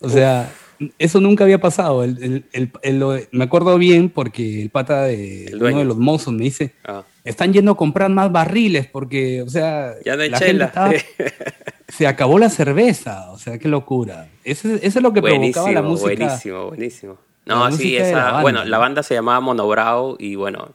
[0.01, 0.53] O sea,
[0.99, 2.05] eso nunca había pasado.
[2.05, 5.97] El- el- el- el- lo- me acuerdo bien porque el pata de uno de los
[5.97, 10.23] mozos me dice, Ah, están yendo a comprar más barriles porque, o sea, ya no
[10.23, 10.93] hay la gente estaba-
[11.89, 13.31] se acabó la cerveza.
[13.33, 14.29] O sea, qué locura.
[14.45, 16.25] Eso, es- eso es lo que provocaba la buenísimo, música.
[16.25, 17.19] buenísimo, buenísimo.
[17.47, 20.71] No, sí, esa, la banda, bueno, la banda se llamaba Monobrau y bueno,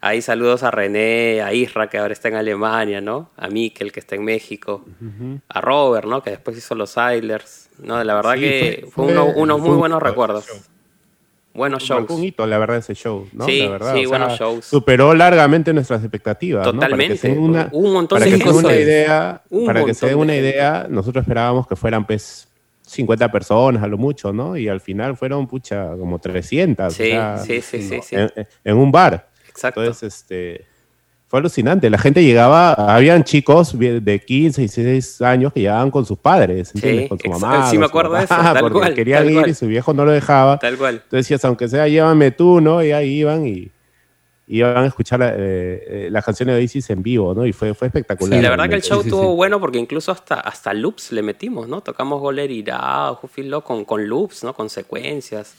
[0.00, 3.28] ahí saludos a René, a Isra que ahora está en Alemania, ¿no?
[3.36, 4.84] A Mikel que está en México,
[5.48, 6.22] a Robert, ¿no?
[6.22, 8.02] Que después hizo los Islanders, ¿no?
[8.04, 10.46] La verdad Sí, que fue- fue, fue- uno- unos fue muy buenos recuerdos.
[10.46, 10.56] show.
[11.52, 12.00] Buenos shows.
[12.02, 13.44] Marcó un hito, la verdad, ese show, ¿no?
[13.44, 14.64] Sí, La verdad, sí, sea, buenos shows.
[14.64, 16.64] Superó largamente nuestras expectativas.
[16.64, 16.72] ¿no?
[16.74, 17.28] Totalmente.
[17.28, 20.22] den una, un montón para de que una idea, Un para que se den de
[20.22, 22.46] una idea, nosotros esperábamos que fueran pues
[22.82, 24.56] 50 personas a lo mucho, ¿no?
[24.56, 26.86] Y al final fueron, pucha, como 300.
[26.86, 28.14] o Sí, sea, sí, sí, sí, sí.
[28.16, 28.30] En,
[28.64, 29.28] en un bar.
[29.48, 29.80] Exacto.
[29.80, 30.66] Entonces, este,
[31.30, 31.88] fue alucinante.
[31.88, 36.74] La gente llegaba, habían chicos de 15 y 16 años que llegaban con sus padres,
[36.74, 37.02] ¿entiendes?
[37.04, 37.70] Sí, con su mamá.
[37.70, 39.50] sí me acuerdo de eso, tal porque cual, querían tal ir cual.
[39.50, 40.58] y su viejo no lo dejaba.
[40.58, 40.94] Tal cual.
[40.96, 42.82] Entonces decías, aunque sea, llévame tú, ¿no?
[42.82, 43.70] Y ahí iban y
[44.48, 47.46] iban a escuchar la- eh, eh, las canciones de Isis en vivo, ¿no?
[47.46, 48.36] Y fue, fue espectacular.
[48.36, 49.36] Y la verdad que el show Sí, sí, estuvo sí.
[49.36, 51.80] bueno porque incluso hasta, hasta loops le metimos, ¿no?
[51.80, 53.12] Tocamos Goler Irá,
[53.62, 54.52] con, con loops, ¿no?
[54.52, 55.54] Con secuencias.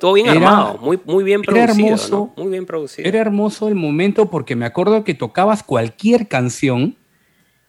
[0.00, 1.86] Estuvo bien Era- armado, muy, muy bien era producido.
[1.88, 2.32] hermoso.
[2.34, 2.42] ¿no?
[2.42, 3.06] Muy bien producido.
[3.06, 6.96] Era hermoso el momento porque me acuerdo que tocabas cualquier canción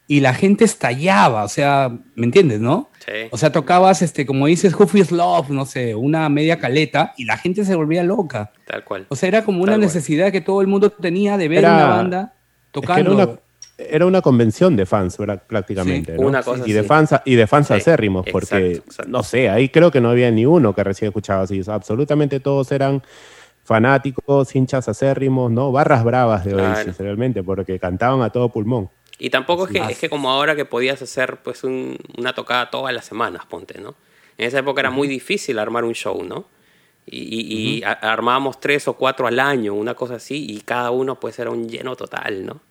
[0.08, 2.90] y la gente estallaba, o sea, ¿me entiendes, no?
[3.06, 3.28] Sí.
[3.32, 7.26] O sea, tocabas, este, como dices, Who Feels Love, no sé, una media caleta y
[7.26, 8.54] la gente se volvía loca.
[8.66, 9.08] Tal cual.
[9.10, 9.82] O sea, era como una cual.
[9.82, 12.32] necesidad que todo el mundo tenía de ver Era- una banda Es
[12.68, 13.42] que tocando.
[13.90, 15.18] Era una, convención de fans
[15.48, 16.28] prácticamente, Sí, ¿no?
[16.28, 19.12] una cosa y de fans y de fans acérrimos, porque exacto, exacto.
[19.12, 21.62] no sé, ahí creo que no había ni uno que recién escuchaba así.
[21.68, 23.02] Absolutamente todos eran
[23.64, 25.72] fanáticos, hinchas acérrimos, ¿no?
[25.72, 26.70] Barras bravas de Claro.
[26.70, 28.90] Oasis, realmente, porque cantaban a todo pulmón.
[29.20, 32.72] Y tampoco es que, es que como ahora que podías hacer pues un- una tocada
[32.72, 33.94] todas las semanas, ponte, ¿no?
[34.38, 36.46] En esa época era muy difícil armar un show, ¿no?
[37.06, 41.20] Y, y- y armábamos tres o cuatro al año, una cosa así, y cada uno
[41.20, 42.62] pues era un lleno total, ¿no?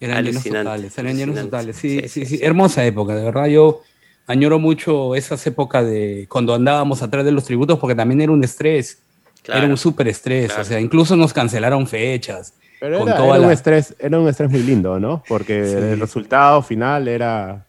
[0.00, 1.76] Eran llenos totales, eran llenos totales.
[1.76, 2.44] Sí, sí, Sí, sí, sí, sí.
[2.44, 3.46] Hermosa época, de verdad.
[3.46, 3.82] Yo
[4.26, 8.42] añoro mucho esas épocas de cuando andábamos atrás de los tributos, porque también era un
[8.44, 8.98] estrés.
[9.42, 10.46] Claro, era un súper estrés.
[10.48, 10.62] claro.
[10.62, 12.52] O sea, incluso nos cancelaron fechas.
[12.80, 15.22] Pero con era, toda era un estrés, era un estrés muy lindo, ¿no?
[15.28, 15.72] Porque Sí.
[15.76, 17.64] el resultado final era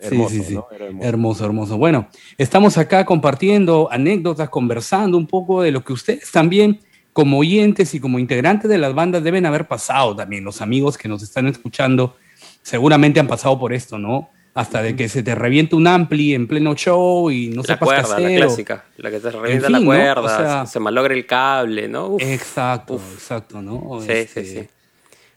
[0.00, 0.54] hermoso, sí, sí, sí.
[0.54, 0.66] ¿no?
[0.74, 1.08] Era hermoso.
[1.08, 1.78] hermoso, hermoso.
[1.78, 2.08] Bueno,
[2.38, 6.80] estamos acá compartiendo anécdotas, conversando un poco de lo que ustedes también,
[7.20, 10.42] como oyentes y como integrantes de las bandas, deben haber pasado también.
[10.42, 12.16] Los amigos que nos están escuchando
[12.62, 14.30] seguramente han pasado por esto, ¿no?
[14.54, 17.86] Hasta de que se te reviente un ampli en pleno show y no la sepas
[17.86, 19.84] cuerda, la clásica, la que te revienta fin, la ¿no?
[19.86, 22.06] cuerda, O sea- se malogra el cable, ¿no?
[22.08, 23.14] Uf, Exacto, Uf.
[23.14, 24.00] exacto, ¿no?
[24.00, 24.68] sí, Este, sí, sí.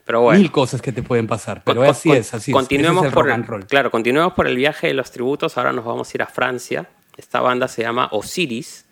[0.05, 0.39] Pero bueno.
[0.39, 2.55] Mil cosas que te pueden pasar, pero Con- así con- es, así es.
[2.55, 3.65] continuemos es por rock el, and roll.
[3.67, 5.57] Claro, continuemos por el viaje de los tributos.
[5.57, 6.87] Ahora nos vamos a ir a Francia.
[7.15, 8.85] Esta banda se llama Osiris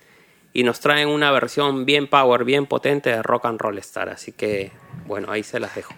[0.54, 4.10] y nos traen una versión bien power, bien potente de Rock and Roll Star.
[4.10, 4.72] Así que,
[5.06, 5.94] bueno, ahí se las dejo.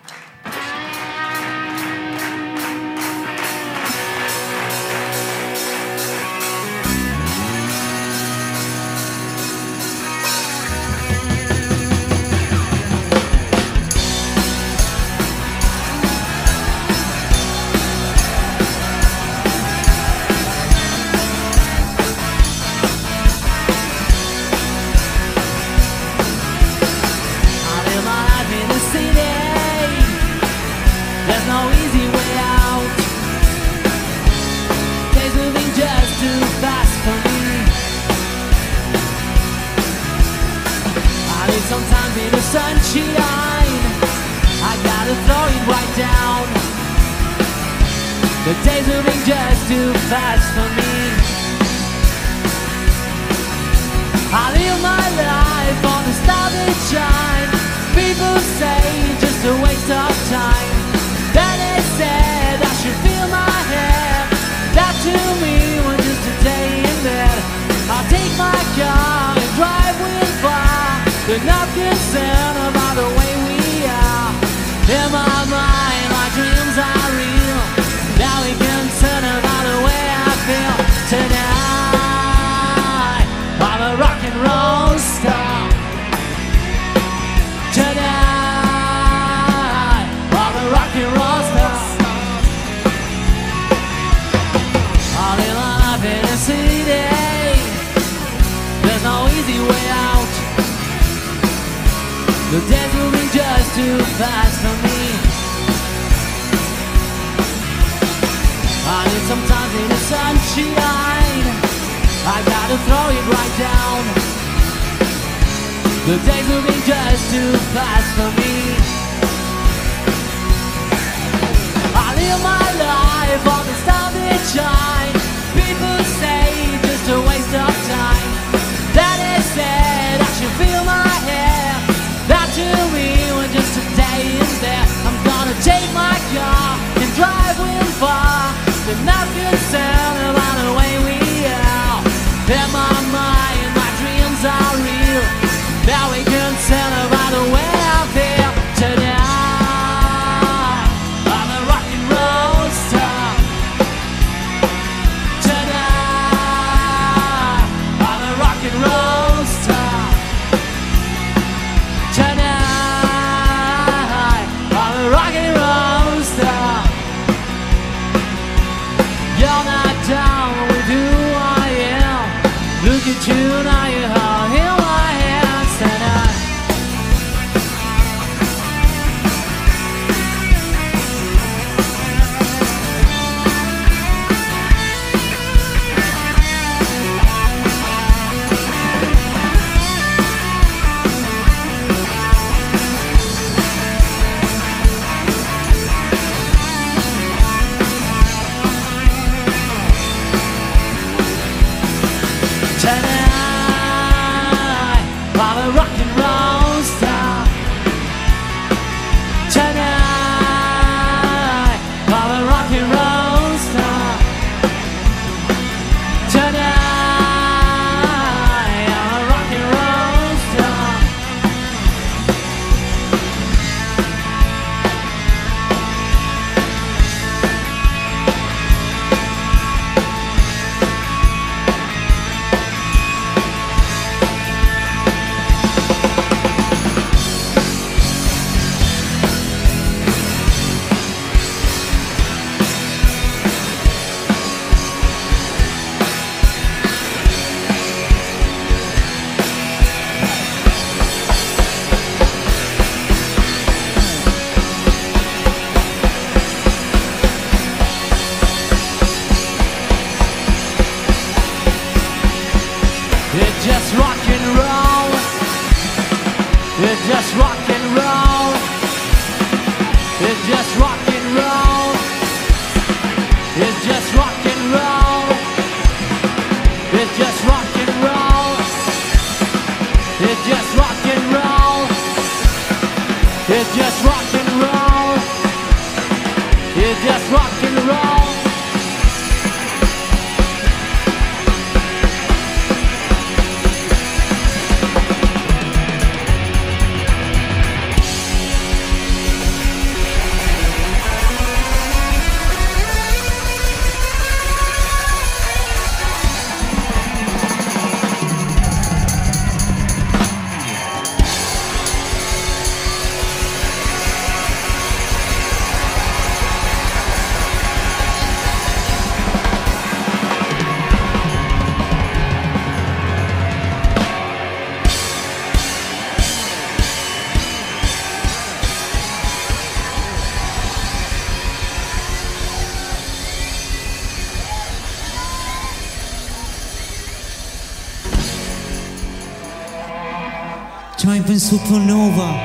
[342.03, 342.42] снова.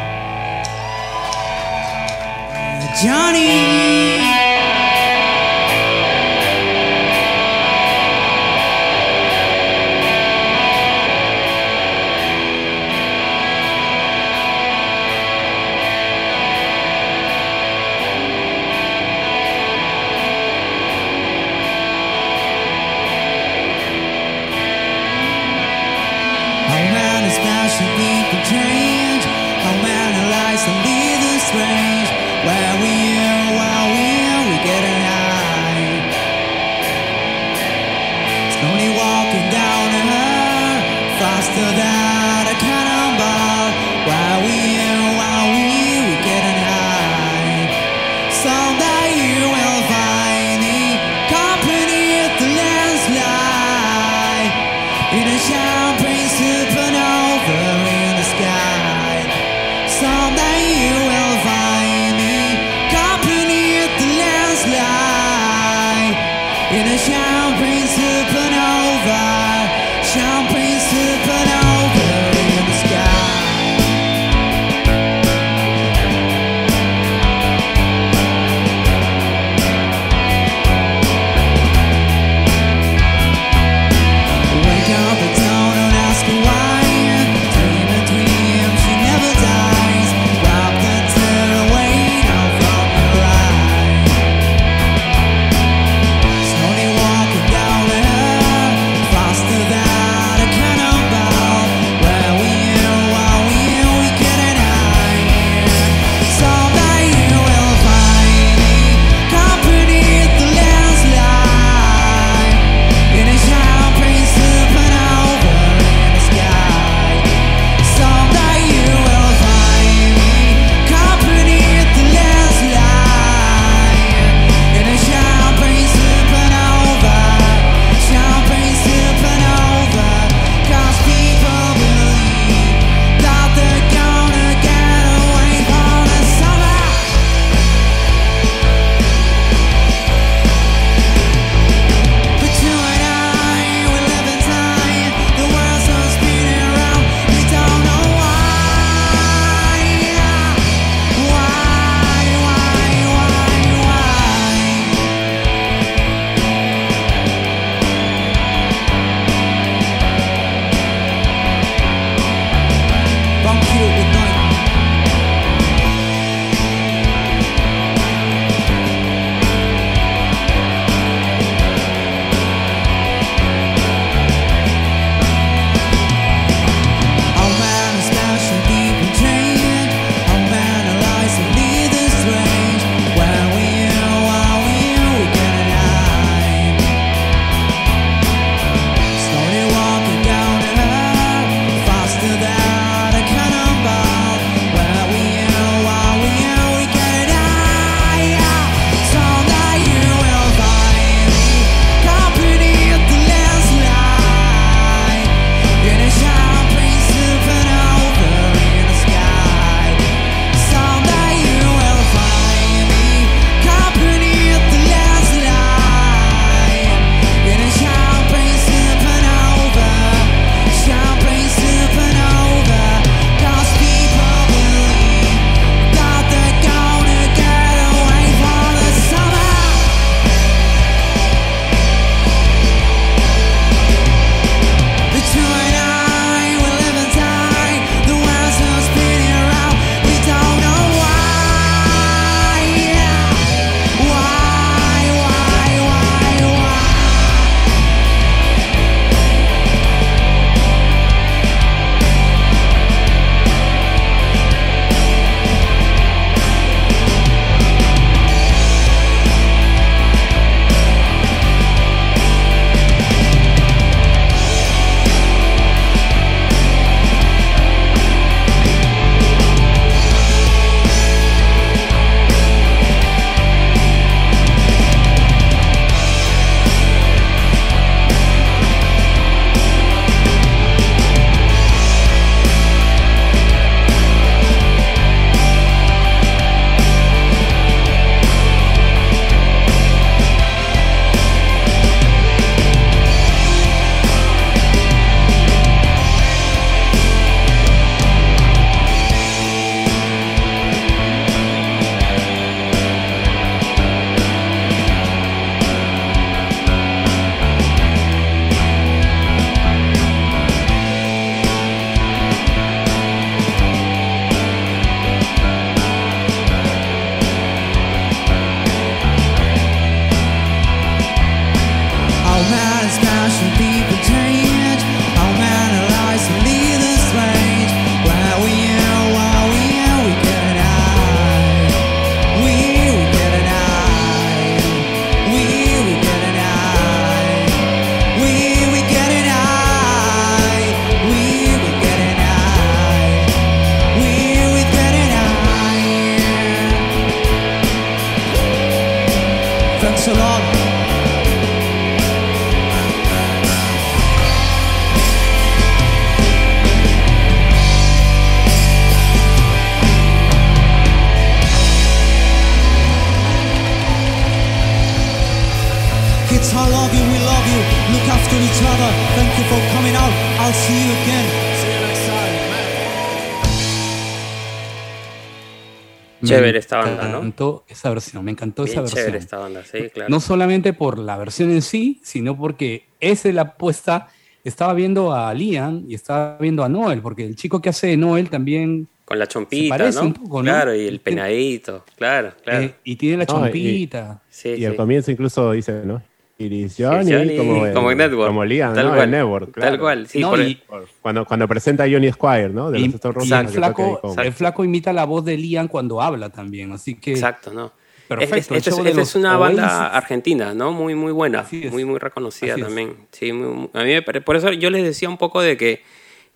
[376.49, 377.19] Chévere esta banda, Me ¿no?
[377.19, 379.01] encantó esa versión, me encantó Bien esa versión.
[379.05, 380.11] chévere esta banda, sí, claro.
[380.11, 384.09] No solamente por la versión en sí, sino porque esa es la apuesta.
[384.45, 387.97] Estaba viendo a Liam y estaba viendo a Noel, porque el chico que hace de
[387.97, 390.07] Noel también Con la chompita, parece ¿no?
[390.07, 390.51] un poco, ¿no?
[390.51, 392.65] Claro, y el peinadito, claro, claro.
[392.65, 394.23] eh, y tiene la No, y- chompita.
[394.31, 396.03] sí, Y al comienzo incluso dice, ¿no?
[396.41, 398.29] Iris Johnny, Johnny, como, en- como en Network.
[398.29, 398.93] Como Liam, Tal ¿no?
[398.93, 399.79] cual, En Network, tal claro.
[399.81, 400.63] cual, sí, No, por- y-
[401.03, 402.71] Cuando, cuando presenta a Johnny Squire, ¿no?
[402.71, 406.31] De Y, los y el, flaco, el flaco imita la voz de Liam cuando habla
[406.31, 407.73] también, así que Exacto, ¿no?
[408.07, 409.97] Perfecto, Es- es- el Esta es, una banda Oasis.
[409.97, 410.71] argentina, ¿no?
[410.73, 411.45] Muy, muy buena.
[411.71, 412.67] Muy, muy reconocida Así es.
[412.67, 412.95] también.
[413.11, 415.57] Sí, muy- muy- a mí me pare- por eso yo les decía un poco de
[415.57, 415.83] que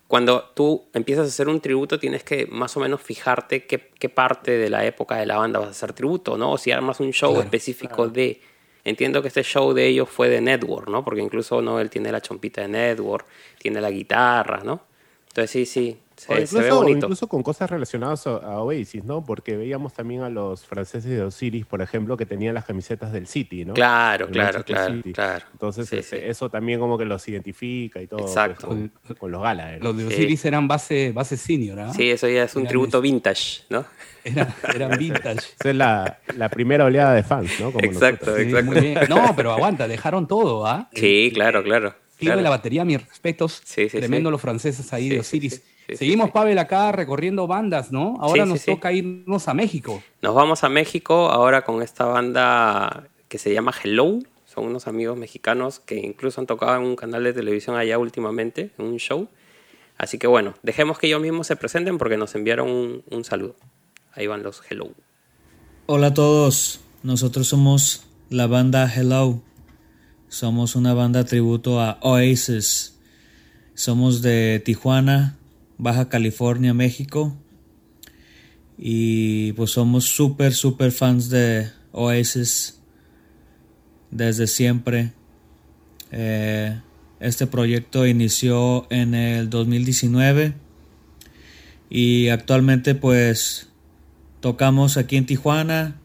[0.07, 4.09] cuando tú empiezas a hacer un tributo tienes que más o menos fijarte qué, qué
[4.09, 6.51] parte de la época de la banda vas a hacer tributo, ¿no?
[6.51, 8.41] O si armas un show Claro, específico de...
[8.85, 11.03] Entiendo que este show de ellos fue de Network, ¿no?
[11.03, 13.25] Porque incluso Noel tiene la chompita de Network,
[13.57, 14.83] tiene la guitarra, ¿no?
[15.29, 17.05] Entonces sí, sí, O se, se ve incluso, o bonito.
[17.05, 19.25] incluso con cosas relacionadas a, a Oasis, ¿no?
[19.25, 23.27] Porque veíamos también a los franceses de Osiris, por ejemplo, que tenían las camisetas del
[23.27, 23.73] City, ¿no?
[23.73, 25.45] Claro, El claro, claro, claro.
[25.51, 26.23] Entonces, Sí, este, sí.
[26.27, 28.19] eso también como que los identifica y todo.
[28.19, 28.67] pues, Exacto.
[28.67, 29.83] con, con los Gallagher.
[29.83, 30.13] los de Sí.
[30.13, 31.93] Osiris eran base, base senior, ¿ah?
[31.93, 33.85] Sí, eso ya es un Eran tributo es- vintage, ¿no?
[34.23, 35.39] Eran, eran vintage.
[35.59, 37.71] Esa es la, la primera oleada de fans, ¿no?
[37.71, 38.31] Como Exacto.
[38.63, 38.99] muy bien.
[39.09, 40.89] No, pero aguanta, dejaron todo, ¿ah?
[40.93, 41.93] Sí, claro, claro.
[42.17, 42.37] Clio claro.
[42.37, 43.61] de la batería, mis respetos.
[43.65, 44.31] Sí, sí, Tremendo sí.
[44.31, 45.63] los franceses ahí Sí, de sí, Osiris.
[45.87, 46.31] Sí, Seguimos, sí.
[46.33, 48.15] Pavel, acá recorriendo bandas, ¿no?
[48.19, 48.71] Ahora nos sí.
[48.71, 50.01] toca irnos a México.
[50.21, 54.19] Nos vamos a México ahora con esta banda que se llama Hello.
[54.45, 58.71] Son unos amigos mexicanos que incluso han tocado en un canal de televisión allá últimamente,
[58.77, 59.27] en un show.
[59.97, 63.55] Así que bueno, dejemos que ellos mismos se presenten porque nos enviaron un, un saludo.
[64.13, 64.89] Ahí van los Hello.
[65.85, 69.41] Hola a todos, nosotros somos la banda Hello.
[70.27, 72.99] Somos una banda tributo a Oasis.
[73.75, 75.37] Somos de Tijuana,
[75.77, 77.37] Baja California, México.
[78.77, 82.81] Y pues somos súper, súper fans de Oasis
[84.11, 85.13] desde siempre.
[86.11, 86.79] Eh,
[87.19, 90.53] este proyecto inició en el 2019
[91.89, 93.69] y actualmente pues
[94.41, 96.01] tocamos aquí en Tijuana.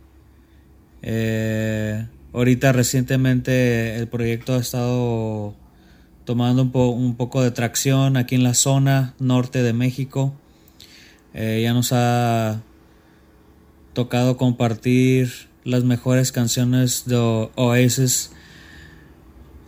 [1.03, 5.57] Eh, ahorita recientemente el proyecto ha estado
[6.29, 10.35] tomando un, po- un poco de tracción aquí en la zona norte de México.
[11.33, 12.61] Eh, ya nos ha
[13.95, 15.33] tocado compartir
[15.65, 18.33] las mejores canciones de Oasis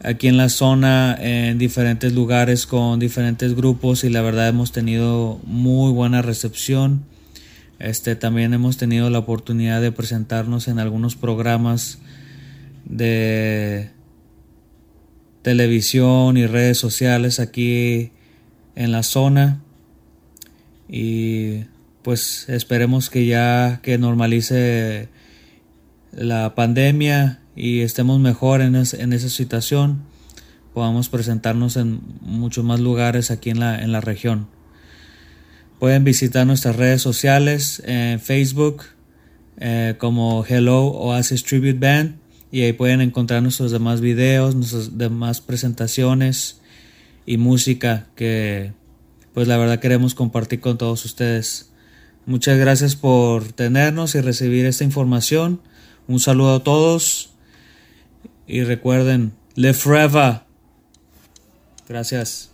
[0.02, 5.40] aquí en la zona en diferentes lugares con diferentes grupos y la verdad hemos tenido
[5.44, 7.04] muy buena recepción.
[7.78, 12.00] Este también hemos tenido la oportunidad de presentarnos en algunos programas
[12.84, 13.92] de
[15.43, 18.12] televisión y redes sociales aquí
[18.74, 19.62] en la zona
[20.88, 21.64] y
[22.03, 25.09] pues esperemos que ya que normalice
[26.12, 30.03] la pandemia y estemos mejor en, en esa situación
[30.74, 34.49] podamos presentarnos en muchos más lugares aquí en la, en la región.
[35.78, 38.84] Pueden visitar nuestras redes sociales en Facebook
[39.59, 42.19] eh, como Hello Oasis Tribute Band
[42.53, 46.61] y ahí pueden encontrar nuestros demás videos, nuestras demás presentaciones
[47.26, 48.72] y música que
[49.34, 51.70] pues la verdad queremos compartir con todos ustedes.
[52.26, 55.61] Muchas gracias por tenernos y recibir esta información.
[56.09, 57.30] Un saludo a todos
[58.46, 60.40] y recuerden, live forever.
[61.88, 62.49] Gracias.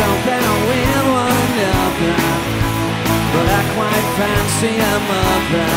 [0.00, 2.16] open and win one another
[3.32, 5.72] But I quite fancy a mother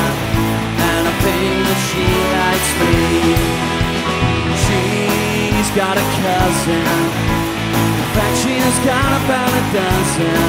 [0.91, 2.99] And I think that she likes me.
[4.65, 6.99] She's got a cousin.
[7.95, 10.47] In fact she's got about a dozen.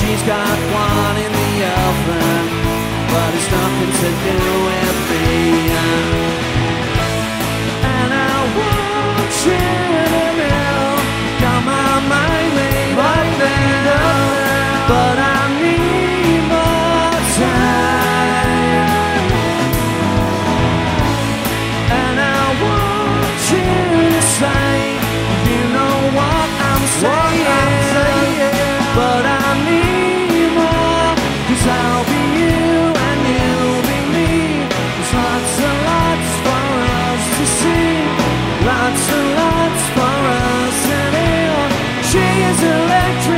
[0.00, 1.52] She's got one in the
[1.84, 2.44] oven
[3.12, 6.55] But it's nothing to do with me.
[14.88, 19.22] but I need more time,
[22.00, 23.68] and I want you
[25.50, 28.52] you know what I'm saying,
[28.98, 29.86] but I need
[31.68, 34.30] I'll be you and you'll be me.
[34.70, 36.66] There's lots and lots for
[37.02, 37.90] us to see,
[38.70, 41.70] lots and lots for us to.
[42.10, 43.35] She is electric.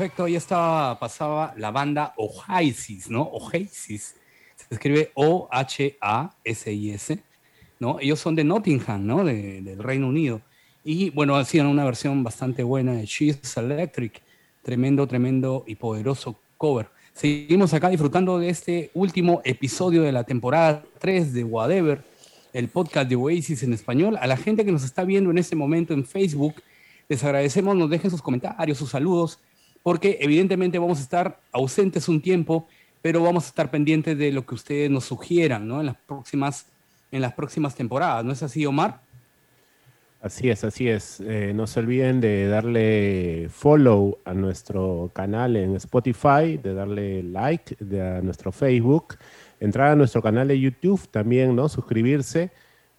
[0.00, 0.24] perfecto.
[0.24, 3.20] Ahí estaba, pasaba la banda Oasis, ¿no?
[3.20, 4.16] Oasis.
[4.56, 5.94] Se escribe O-H-A-S-I-S,
[7.14, 7.22] -S,
[7.78, 8.00] ¿no?
[8.00, 9.22] Ellos son de Nottingham, ¿no?
[9.22, 10.40] De, del Reino Unido.
[10.82, 14.22] Y bueno, hacían una versión bastante buena de She's Electric.
[14.62, 16.88] Tremendo, tremendo y poderoso cover.
[17.12, 22.02] Seguimos acá disfrutando de este último episodio de la temporada 3 de Whatever,
[22.54, 24.16] el podcast de Oasis en español.
[24.18, 26.54] A la gente que nos está viendo en este momento en Facebook,
[27.06, 29.40] les agradecemos, nos dejen sus comentarios, sus saludos
[29.82, 32.68] porque evidentemente vamos a estar ausentes un tiempo,
[33.02, 35.80] pero vamos a estar pendientes de lo que ustedes nos sugieran ¿no?
[35.80, 36.66] en, las próximas,
[37.10, 38.24] en las próximas temporadas.
[38.24, 39.00] ¿No es así, Omar?
[40.20, 41.20] Así es, así es.
[41.20, 47.76] Eh, no se olviden de darle follow a nuestro canal en Spotify, de darle like
[47.80, 49.16] de a nuestro Facebook,
[49.60, 51.70] entrar a nuestro canal de YouTube también, ¿no?
[51.70, 52.50] Suscribirse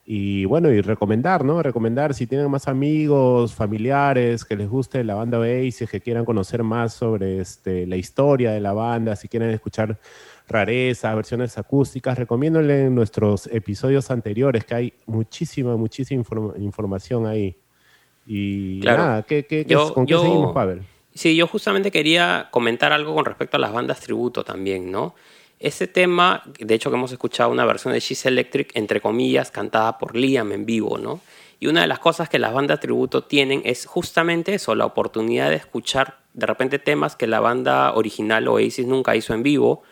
[0.06, 1.62] y bueno, y recomendar, ¿no?
[1.62, 6.64] Recomendar si tienen más amigos, familiares que les guste la banda Oasis, que quieran conocer
[6.64, 10.00] más sobre este, la historia de la banda, si quieren escuchar
[10.48, 17.56] rarezas, versiones acústicas, recomiéndole nuestros episodios anteriores, que hay muchísima, muchísima inform- información ahí.
[18.26, 19.04] Y Claro.
[19.04, 20.82] nada, ¿qué, qué- qué- Yo- ¿con qué seguimos, Pavel?
[21.14, 25.14] Sí, yo justamente quería comentar algo con respecto a las bandas tributo también, ¿no?
[25.62, 30.00] Ese tema, de hecho que hemos escuchado una versión de She's Electric, entre comillas, cantada
[30.00, 31.22] por Liam en vivo, ¿no?
[31.60, 35.52] Y una de las cosas que las bandas tributo tienen es justamente eso, la oportunidad
[35.52, 39.84] de escuchar de repente temas que la banda original Oasis nunca hizo en vivo,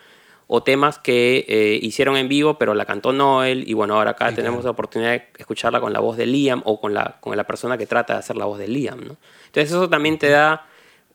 [0.48, 4.34] o temas que eh, hicieron en vivo pero la cantó Noel, y bueno, ahora acá
[4.34, 7.44] tenemos la oportunidad de escucharla con la voz de Liam o con la, con la
[7.44, 9.16] persona que trata de hacer la voz de Liam, ¿no?
[9.46, 10.66] Entonces eso también te da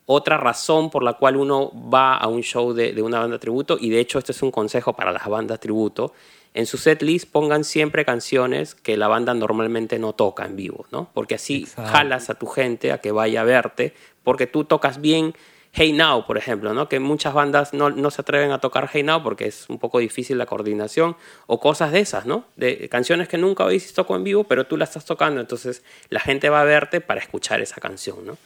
[0.06, 3.78] otra razón por la cual uno va a un show de, de una banda tributo
[3.80, 6.14] y de hecho este es un consejo para las bandas tributo.
[6.54, 11.10] En su setlist pongan siempre canciones que la banda normalmente no toca en vivo, ¿no?
[11.14, 11.92] Porque así Exacto.
[11.92, 13.94] jalas a tu gente a que vaya a verte,
[14.24, 15.34] porque tú tocas bien
[15.78, 16.88] Hey Now, por ejemplo, ¿no?
[16.88, 20.00] Que muchas bandas no, no se atreven a tocar Hey Now porque es un poco
[20.00, 22.46] difícil la coordinación o cosas de esas, ¿no?
[22.56, 26.22] De canciones que nunca habéis tocado en vivo, pero tú la estás tocando, entonces la
[26.22, 28.38] gente va a verte para escuchar esa canción, ¿no?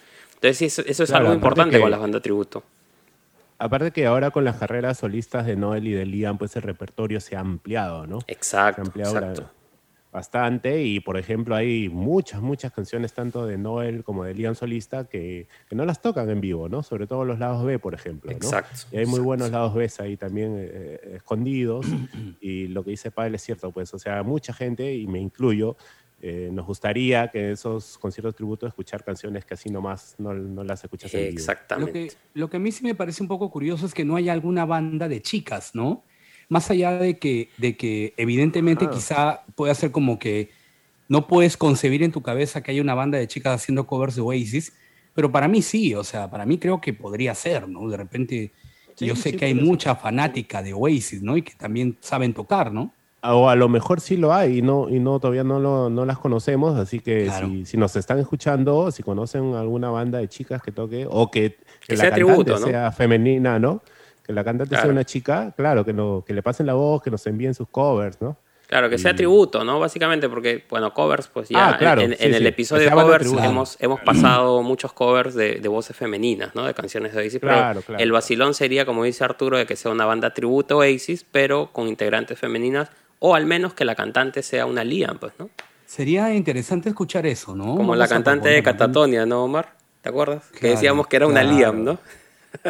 [0.42, 2.64] Entonces sí, eso, eso es Claro, algo importante que- con las bandas tributo.
[3.58, 7.20] Aparte que ahora con las carreras solistas de Noel y de Liam, pues el repertorio
[7.20, 8.22] se ha ampliado, ¿no?
[8.22, 9.50] Se ha Exacto, ampliado exacto.
[10.14, 15.04] bastante y por ejemplo hay muchas, muchas canciones tanto de Noel como de Liam solista
[15.10, 16.84] que, que no las tocan en vivo, ¿no?
[16.84, 18.38] Sobre todo los lados B, por ejemplo, ¿no?
[18.38, 19.24] Exacto, Y hay muy exacto.
[19.26, 21.86] buenos lados B ahí también eh, escondidos
[22.40, 25.76] y lo que dice Pavel es cierto, pues, o sea, mucha gente, y me incluyo,
[26.22, 30.64] eh, nos gustaría que en esos conciertos tributo escuchar canciones que así nomás no, no
[30.64, 31.32] las escuchas en vivo.
[31.32, 32.08] Lo Exactamente.
[32.10, 34.34] que, lo que a mí sí me parece un poco curioso es que no haya
[34.34, 36.04] alguna banda de chicas, ¿no?
[36.50, 38.92] Más allá de que, de que evidentemente Ah.
[38.92, 40.50] quizá pueda ser como que
[41.08, 44.22] no puedes concebir en tu cabeza que haya una banda de chicas haciendo covers de
[44.22, 44.74] Oasis,
[45.14, 47.88] pero para mí sí, o sea, para mí creo que podría ser, ¿no?
[47.90, 48.52] De repente
[48.96, 49.64] Sí, yo sé sí, que hay ser.
[49.64, 51.38] mucha fanática de Oasis, ¿no?
[51.38, 52.94] Y que también saben tocar, ¿no?
[53.22, 56.06] O a lo mejor sí lo hay y no, y no todavía no, lo- no
[56.06, 57.48] las conocemos, así que Claro.
[57.48, 61.58] si, si nos están escuchando, si conocen alguna banda de chicas que toque, o que,
[61.86, 62.66] Que la sea cantante tributo, ¿no?
[62.68, 63.82] sea femenina, ¿no?
[64.24, 67.12] Que la cantante sea una chica, claro, que, no, que le pasen la voz, que
[67.12, 68.38] nos envíen sus covers, ¿no?
[68.68, 69.80] Claro, que sea tributo, ¿no?
[69.80, 73.26] Básicamente porque, bueno, covers, pues ya Ah, claro, en, sí, en el episodio de covers
[73.34, 76.66] hemos, hemos pasado muchos covers de, de voces femeninas, ¿no?
[76.66, 77.40] De canciones de Oasis.
[77.42, 78.04] Claro, pero claro.
[78.04, 81.88] el vacilón sería, como dice Arturo, de que sea una banda tributo Oasis, pero con
[81.88, 85.50] integrantes femeninas, o al menos que la cantante sea una Liam, pues, ¿no?
[85.86, 87.76] Sería interesante escuchar eso, ¿no?
[87.76, 88.62] Como la cantante de.
[88.64, 89.74] Catatonia, ¿no, Omar?
[90.02, 90.46] ¿Te acuerdas?
[90.60, 91.58] que decíamos que era una claro.
[91.58, 92.00] Liam, ¿no?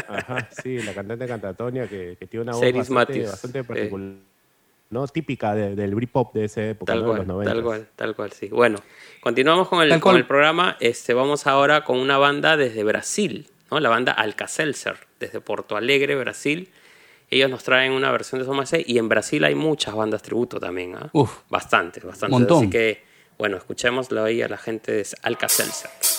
[0.08, 3.68] Ajá, sí, la cantante cantatonia que, que tiene una voz Ceris bastante, Matthews, bastante sí.
[3.68, 4.10] particular,
[4.90, 5.08] ¿no?
[5.08, 7.06] Típica de- del Britpop de esa época, Tal ¿no?
[7.06, 7.52] De cual, los 90.
[7.54, 8.48] tal cual, tal cual, sí.
[8.50, 8.80] Bueno,
[9.22, 10.76] continuamos con el, con el programa.
[10.80, 13.80] Este, vamos ahora con una banda desde Brasil, ¿no?
[13.80, 16.70] La banda Alcacelser, desde Porto Alegre, Brasil.
[17.30, 20.96] Ellos nos traen una versión de Somase y en Brasil hay muchas bandas tributo también,
[20.96, 21.10] ¿ah?
[21.14, 21.40] Uf.
[21.50, 22.32] Bastantes, bastantes.
[22.32, 22.58] Montón.
[22.58, 23.04] Así que,
[23.38, 25.92] bueno, escuchémoslo ahí a la gente de Alcacelser.
[25.92, 26.19] Thank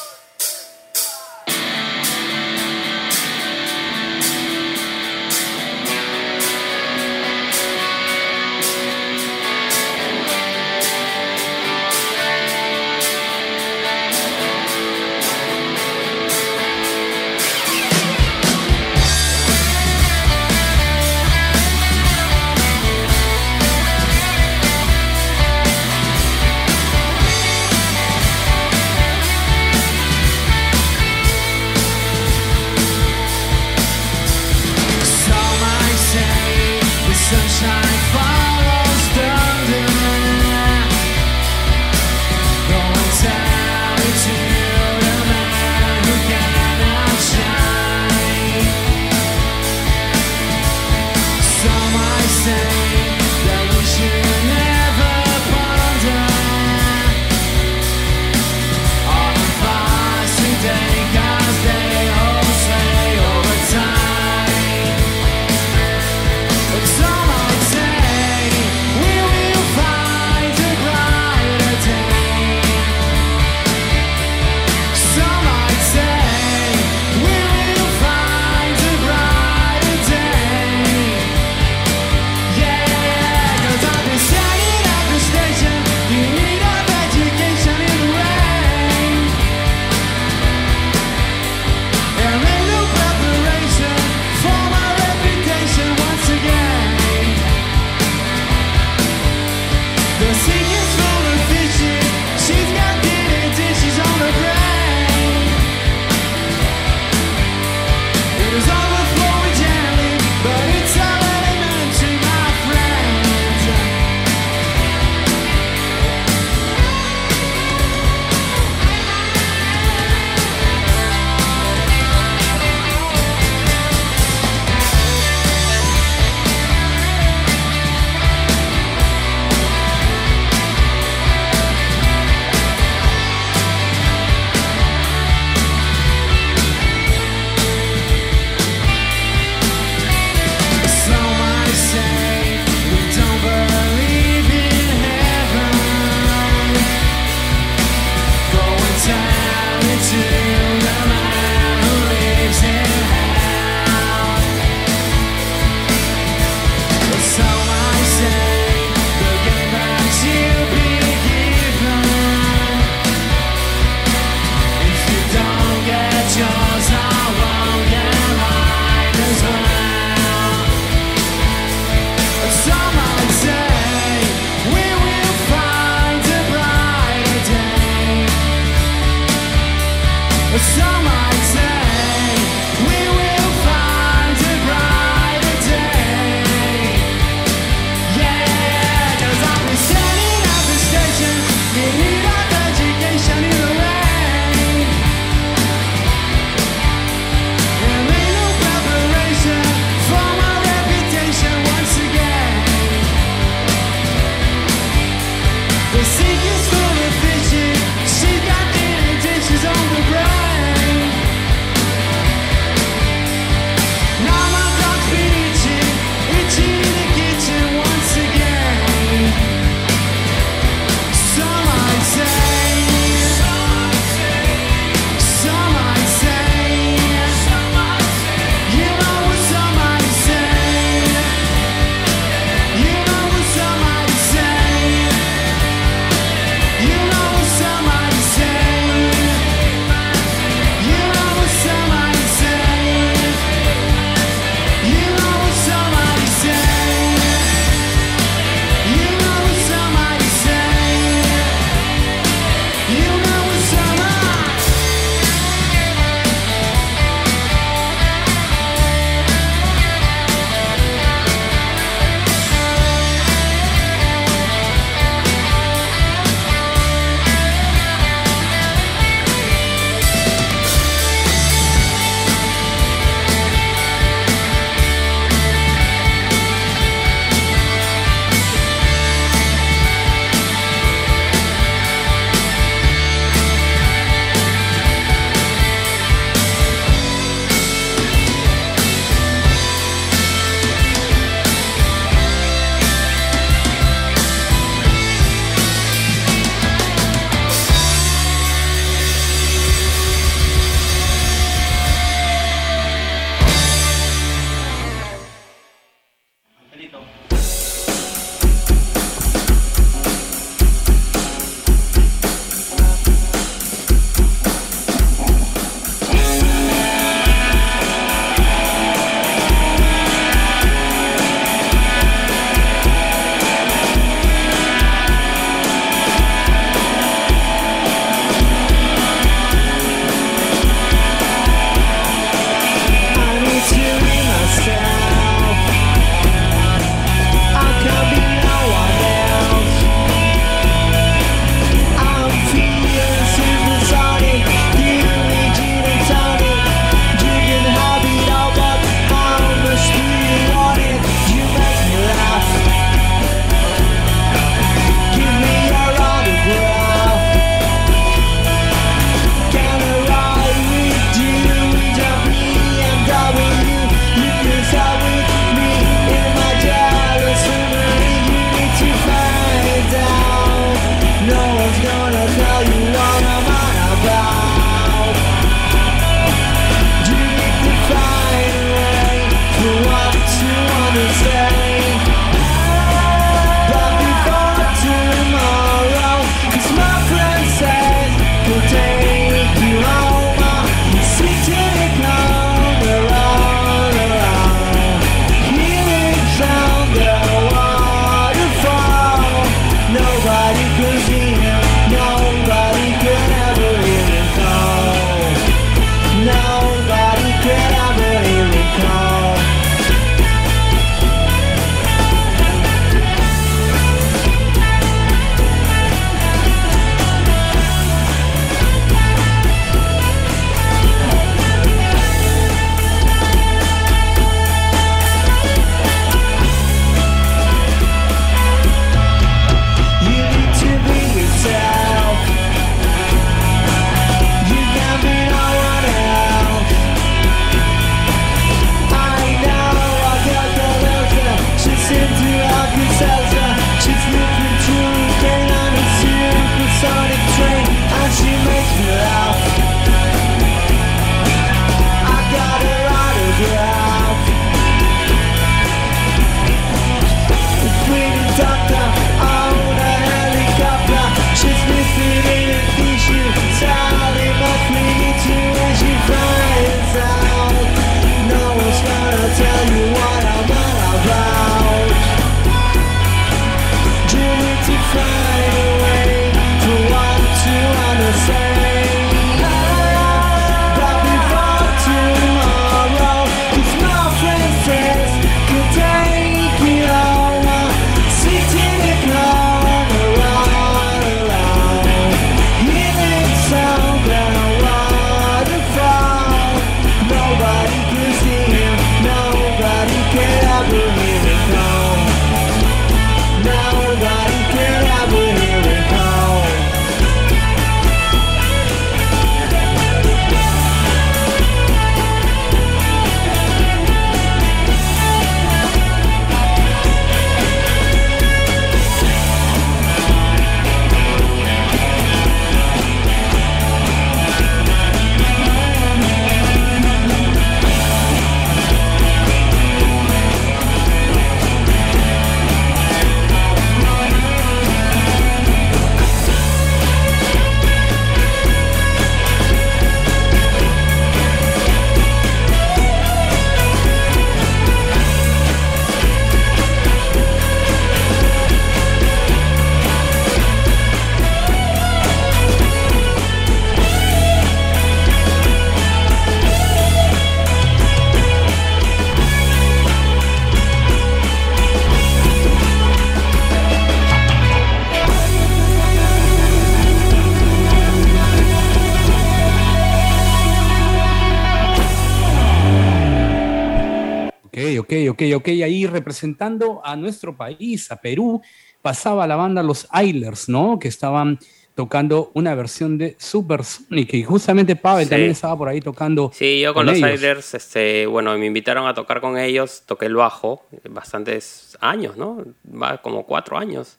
[575.41, 575.49] ok.
[575.65, 578.41] Ahí representando a nuestro país, a Perú,
[578.83, 580.79] pasaba la banda Los Ailers, ¿no?
[580.79, 581.39] Que estaban
[581.75, 584.13] tocando una versión de Super Sonic.
[584.15, 585.11] Y justamente Pavel Sí.
[585.11, 586.31] también estaba por ahí tocando.
[586.35, 587.11] Sí, yo con, los ellos.
[587.21, 592.45] Idlers, este, bueno, me invitaron a tocar con ellos, toqué el bajo, bastantes años, ¿no?
[592.71, 593.99] Va como cuatro años.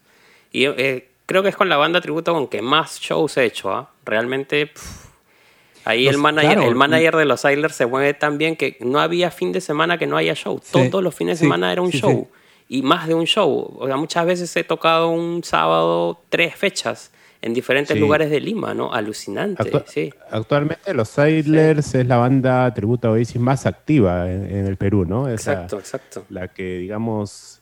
[0.51, 3.71] Y eh, creo que es con la banda tributo con que más shows he hecho,
[3.71, 3.89] ¿ah?
[4.05, 5.10] Realmente, pff,
[5.85, 6.69] ahí Los- el manager, claro.
[6.69, 9.97] el manager de los Idlers se mueve tan bien que no había fin de semana
[9.97, 10.59] que no haya show.
[10.71, 12.27] Todos los fines de sí, semana era un sí, show.
[12.69, 13.75] Y más de un show.
[13.79, 18.73] O sea, muchas veces he tocado un sábado tres fechas en diferentes lugares de Lima,
[18.75, 18.93] ¿no?
[18.93, 20.13] Alucinante, sí.
[20.29, 25.05] Actualmente los Idlers es la banda tributo a Oasis más activa en, en el Perú,
[25.05, 25.27] ¿no?
[25.27, 26.25] Es la- Exacto, exacto.
[26.29, 27.61] la que, digamos,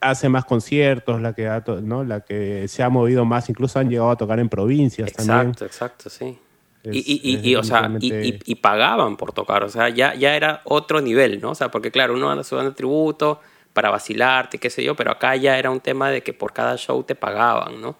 [0.00, 2.02] hace más conciertos, la que, ha ¿no?
[2.04, 5.38] la que se ha movido más, incluso han llegado a tocar en provincias también.
[5.50, 6.36] Exacto, exacto, sí.
[6.84, 9.88] Es- y, y, y, es y, o sea, y, y- pagaban por tocar, o sea,
[9.88, 11.50] ya, ya era otro nivel, ¿no?
[11.50, 13.40] O sea, porque claro, uno anda subiendo tributo
[13.72, 16.76] para vacilarte, qué sé yo, pero acá ya era un tema de que por cada
[16.76, 17.96] show te pagaban, ¿no?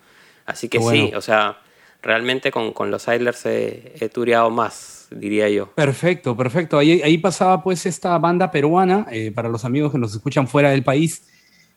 [0.47, 1.59] Así que sí, o sea,
[2.03, 5.71] realmente con, con los Idlers he, he tureado más, diría yo.
[5.75, 6.79] Perfecto, perfecto.
[6.79, 10.71] Ahí, ahí pasaba pues esta banda peruana, eh, para los amigos que nos escuchan fuera
[10.71, 11.25] del país,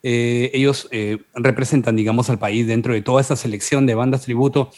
[0.04, 4.70] eh, ellos eh, representan, digamos, al país dentro de toda esta selección de bandas tributo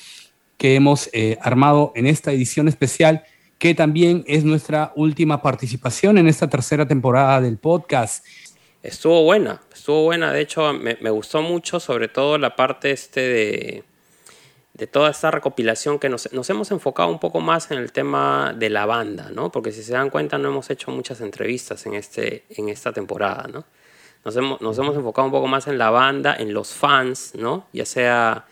[0.59, 3.23] que hemos eh, armado en esta edición especial,
[3.57, 8.25] que también es nuestra última participación en esta tercera temporada del podcast.
[8.83, 10.31] Estuvo buena, estuvo buena.
[10.31, 13.83] De hecho, me, me gustó mucho, sobre todo la parte este de,
[14.73, 18.53] de toda esta recopilación que nos, nos hemos enfocado un poco más en el tema
[18.53, 19.51] de la banda, ¿no?
[19.51, 23.47] Porque si se dan cuenta, no hemos hecho muchas entrevistas en, este, en esta temporada,
[23.47, 23.65] ¿no?
[24.25, 27.65] Nos hemos, nos hemos enfocado un poco más en la banda, en los fans, ¿no?
[27.71, 28.45] Ya sea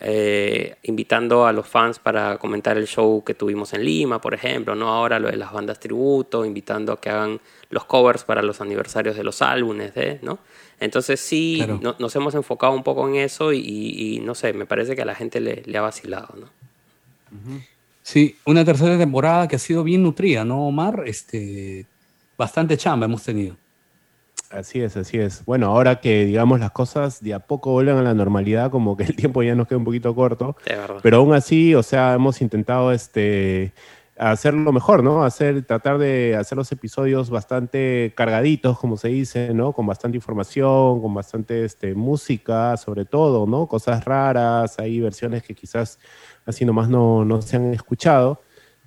[0.00, 4.74] eh, invitando a los fans para comentar el show que tuvimos en Lima, por ejemplo,
[4.74, 4.88] ¿no?
[4.88, 9.16] Ahora lo de las bandas tributo, invitando a que hagan los covers para los aniversarios
[9.16, 10.18] de los álbumes, ¿eh?
[10.22, 10.38] ¿no?
[10.80, 11.78] Entonces sí, Claro.
[11.82, 14.96] no- nos hemos enfocado un poco en eso y, y- y, no sé, me parece
[14.96, 16.46] que a la gente le, le ha vacilado, ¿no?
[18.02, 21.04] Sí, una tercera temporada que ha sido bien nutrida, ¿no, Omar?
[21.06, 21.86] Este,
[22.36, 23.56] bastante chamba hemos tenido.
[24.50, 25.44] Así es, así es.
[25.44, 29.04] Bueno, ahora que digamos las cosas de a poco vuelven a la normalidad, como que
[29.04, 30.56] el tiempo ya nos queda un poquito corto,
[31.02, 33.72] pero aún así, o sea, hemos intentado este
[34.18, 35.24] hacerlo mejor, ¿no?
[35.24, 39.72] Hacer, tratar de hacer los episodios bastante cargaditos, como se dice, ¿no?
[39.72, 43.66] Con bastante información, con bastante este, música, sobre todo, ¿no?
[43.66, 45.98] Cosas raras, hay versiones que quizás
[46.44, 48.42] así nomás no, no se han escuchado.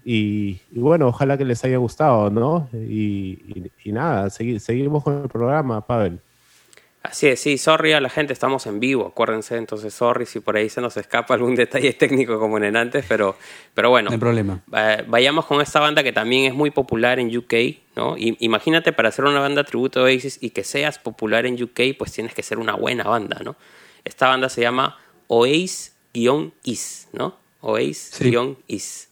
[0.06, 2.68] Y, y bueno, ojalá que les haya gustado, ¿no?
[2.74, 6.20] Y, y- y nada, segui- seguimos con el programa, Pavel.
[7.04, 10.56] Así es, sí, sorry a la gente, estamos en vivo, acuérdense, entonces sorry si por
[10.56, 13.36] ahí se nos escapa algún detalle técnico como en antes, pero,
[13.74, 14.62] pero bueno, No hay problema.
[14.74, 17.54] eh, vayamos con esta banda que también es muy popular en UK,
[17.98, 18.18] ¿no?
[18.18, 21.98] Y, imagínate para hacer una banda tributo de Oasis y que seas popular en UK,
[21.98, 23.58] pues tienes que ser una buena banda, ¿no?
[24.06, 24.98] Esta banda se llama
[25.28, 27.36] Oasis-Is, ¿no?
[27.62, 29.10] Oasis-Is.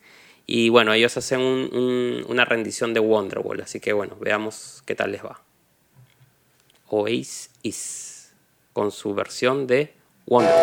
[0.54, 4.96] Y bueno, ellos hacen un- un- una rendición de Wonderwall, así que bueno, veamos qué
[4.96, 5.40] tal les va.
[6.90, 8.34] Oasis
[8.74, 9.94] con su versión de
[10.28, 10.60] Wonderwall.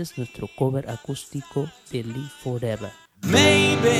[0.00, 2.90] Este es nuestro cover acústico de Live Forever.
[3.22, 3.90] Maybe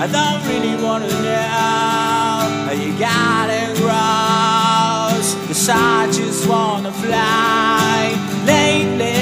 [0.00, 5.36] I don't really wanna know how you got it gross.
[5.46, 9.12] Cause I just wanna fly lately.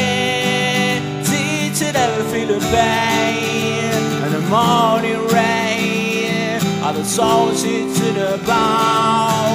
[1.24, 3.92] Did you ever feel the pain
[4.24, 6.60] and the morning rain?
[6.82, 9.49] Are the salty to the bone?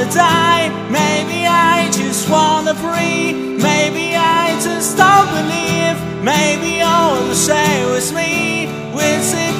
[0.00, 0.68] Wanna die.
[0.90, 5.96] Maybe I just wanna breathe, maybe I just don't believe.
[6.22, 8.66] Maybe all the same with me,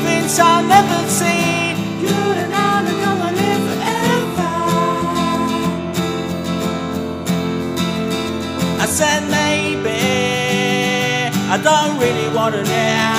[0.05, 1.75] things I'll never see.
[2.05, 4.53] You and I are gonna live forever.
[8.85, 10.01] I said maybe
[11.55, 13.11] I don't really wanna know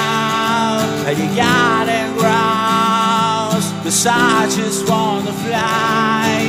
[1.03, 6.40] how you got it gross Cause I just wanna fly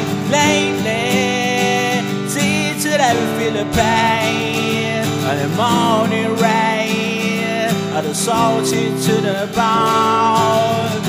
[0.43, 2.03] lately
[2.35, 9.41] Did you ever feel the pain And the morning rain And the salty to the
[9.59, 11.03] bone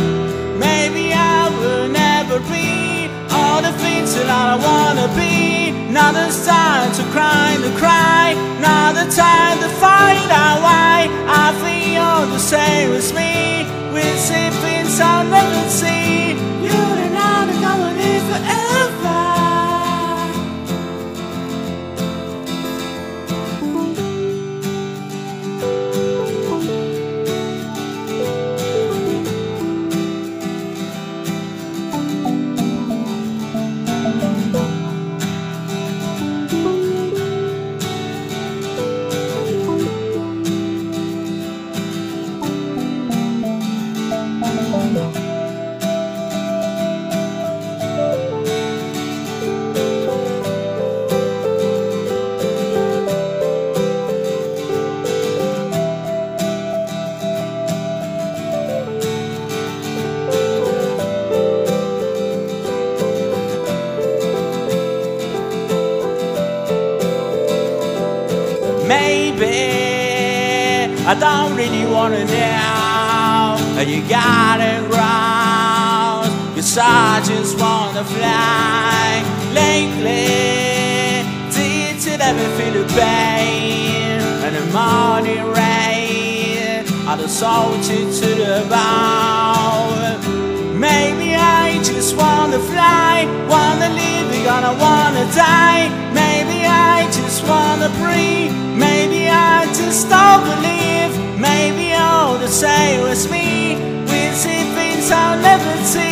[0.60, 2.94] Maybe I will never be
[3.34, 5.72] all the things that I wanna be.
[5.92, 8.34] Now there's time to cry, to cry.
[8.62, 10.96] Now the time to find out why
[11.44, 13.66] I feel the same as me.
[13.94, 15.70] With see things I'll never
[72.10, 74.74] know how you got it.
[76.64, 79.22] Cause I just wanna fly
[79.54, 81.26] lately.
[81.52, 86.86] Did you ever feel the pain and the morning rain?
[87.06, 90.80] Are the salted to the bone?
[90.80, 95.90] Maybe I just wanna fly, wanna live, gonna wanna die.
[96.14, 98.54] Maybe I just wanna breathe.
[98.86, 101.12] Maybe I just don't believe.
[101.38, 103.76] Maybe all the same as me.
[104.12, 106.03] We see things I'll never see.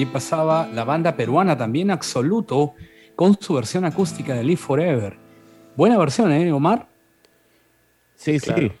[0.00, 2.74] Ahí pasaba la banda peruana también, Absoluto,
[3.14, 5.14] con su versión acústica de Live Forever.
[5.76, 6.88] Buena versión, ¿eh, Omar?
[8.14, 8.62] Sí, Claro.
[8.62, 8.72] sí.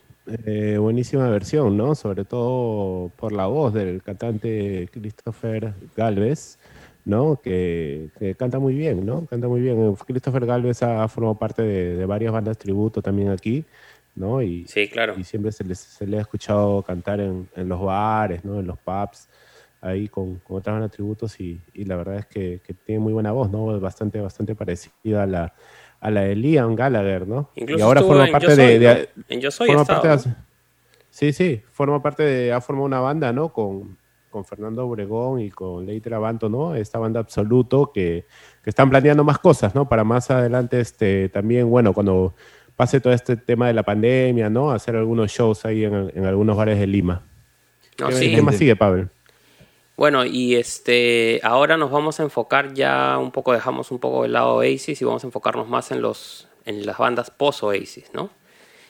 [0.46, 1.94] Eh, buenísima versión, ¿no?
[1.94, 6.58] Sobre todo por la voz del cantante Christopher Galvez,
[7.04, 7.40] ¿no?
[7.42, 9.26] Que, que canta muy bien, ¿no?
[9.26, 9.94] Canta muy bien.
[10.06, 13.64] Christopher Galvez ha formado parte de, de varias bandas tributo también aquí,
[14.14, 14.40] ¿no?
[14.40, 15.14] Y, Sí, claro.
[15.18, 18.60] y siempre se, les- se le ha escuchado cantar en, en los bares, ¿no?
[18.60, 19.28] En los pubs,
[19.82, 23.12] ahí con, con otras bandas tributos y, y la verdad es que, que tiene muy
[23.12, 23.78] buena voz, ¿no?
[23.80, 25.54] Bastante, bastante parecida a la,
[26.00, 27.50] a la de Liam Gallagher, ¿no?
[27.54, 29.24] Incluso y ahora forma en parte Yo de, Soy, de- ¿no?
[29.28, 30.36] En Yo Soy forma estaba, parte de- ¿no?
[31.10, 33.52] Sí, sí, forma parte de, ha formado una banda, ¿no?
[33.52, 33.96] Con,
[34.30, 36.74] con Fernando Obregón y con Leite Abanto, ¿no?
[36.76, 38.26] Esta banda Absoluto que,
[38.62, 39.88] que están planeando más cosas, ¿no?
[39.88, 42.34] Para más adelante, este, también, bueno, cuando
[42.76, 44.70] pase todo este tema de la pandemia, ¿no?
[44.70, 47.22] Hacer algunos shows ahí en, en algunos bares de Lima.
[47.98, 48.34] No, ¿Qué, sí.
[48.34, 49.08] qué más sigue, Pavel?
[50.00, 54.32] Bueno, y este ahora nos vamos a enfocar ya un poco, dejamos un poco el
[54.32, 58.30] lado Oasis y vamos a enfocarnos más en los en las bandas post Oasis, ¿no?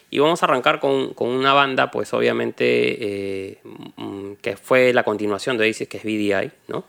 [0.08, 3.58] Y vamos a arrancar con, con una banda, pues obviamente, eh,
[3.96, 6.84] mm, que fue la continuación de Oasis, que es BDI, ¿no?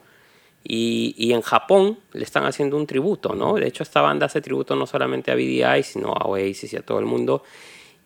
[0.64, 3.56] Y, y en Japón le están haciendo un tributo, ¿no?
[3.56, 6.84] De hecho, esta banda hace tributo no solamente a BDI, sino a Oasis y a
[6.84, 7.42] todo el mundo.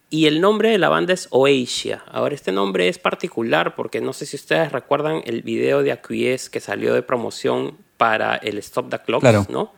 [0.09, 2.03] Y el nombre de la banda es Oasia.
[2.11, 6.49] Ahora, este nombre es particular porque no sé si ustedes recuerdan el video de Acquiesce
[6.51, 9.45] que salió de promoción para el Stop the Clocks, Claro.
[9.49, 9.73] ¿no?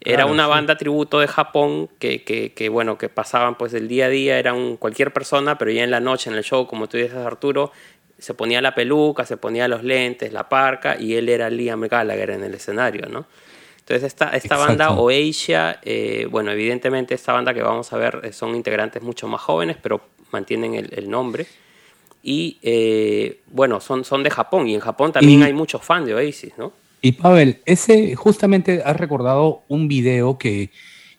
[0.00, 0.50] Era Claro, una sí.
[0.50, 4.38] banda tributo de Japón que, que, que, bueno, que pasaban pues el día a día,
[4.38, 7.72] eran cualquier persona, pero ya en la noche, en el show, como tú dices Arturo,
[8.18, 12.30] se ponía la peluca, se ponía los lentes, la parca, y él era Liam Gallagher
[12.30, 13.26] en el escenario, ¿no?
[13.84, 14.66] Entonces esta, esta Exacto.
[14.66, 19.28] banda Oasia, eh, bueno, evidentemente esta banda que vamos a ver eh, son integrantes mucho
[19.28, 20.00] más jóvenes, pero
[20.32, 21.46] mantienen el, el nombre.
[22.22, 26.06] Y eh, bueno, son, son de Japón, y en Japón también Y- hay muchos fans
[26.06, 26.72] de Oasis, ¿no?
[27.02, 30.70] Y Pavel, ese justamente has recordado un video que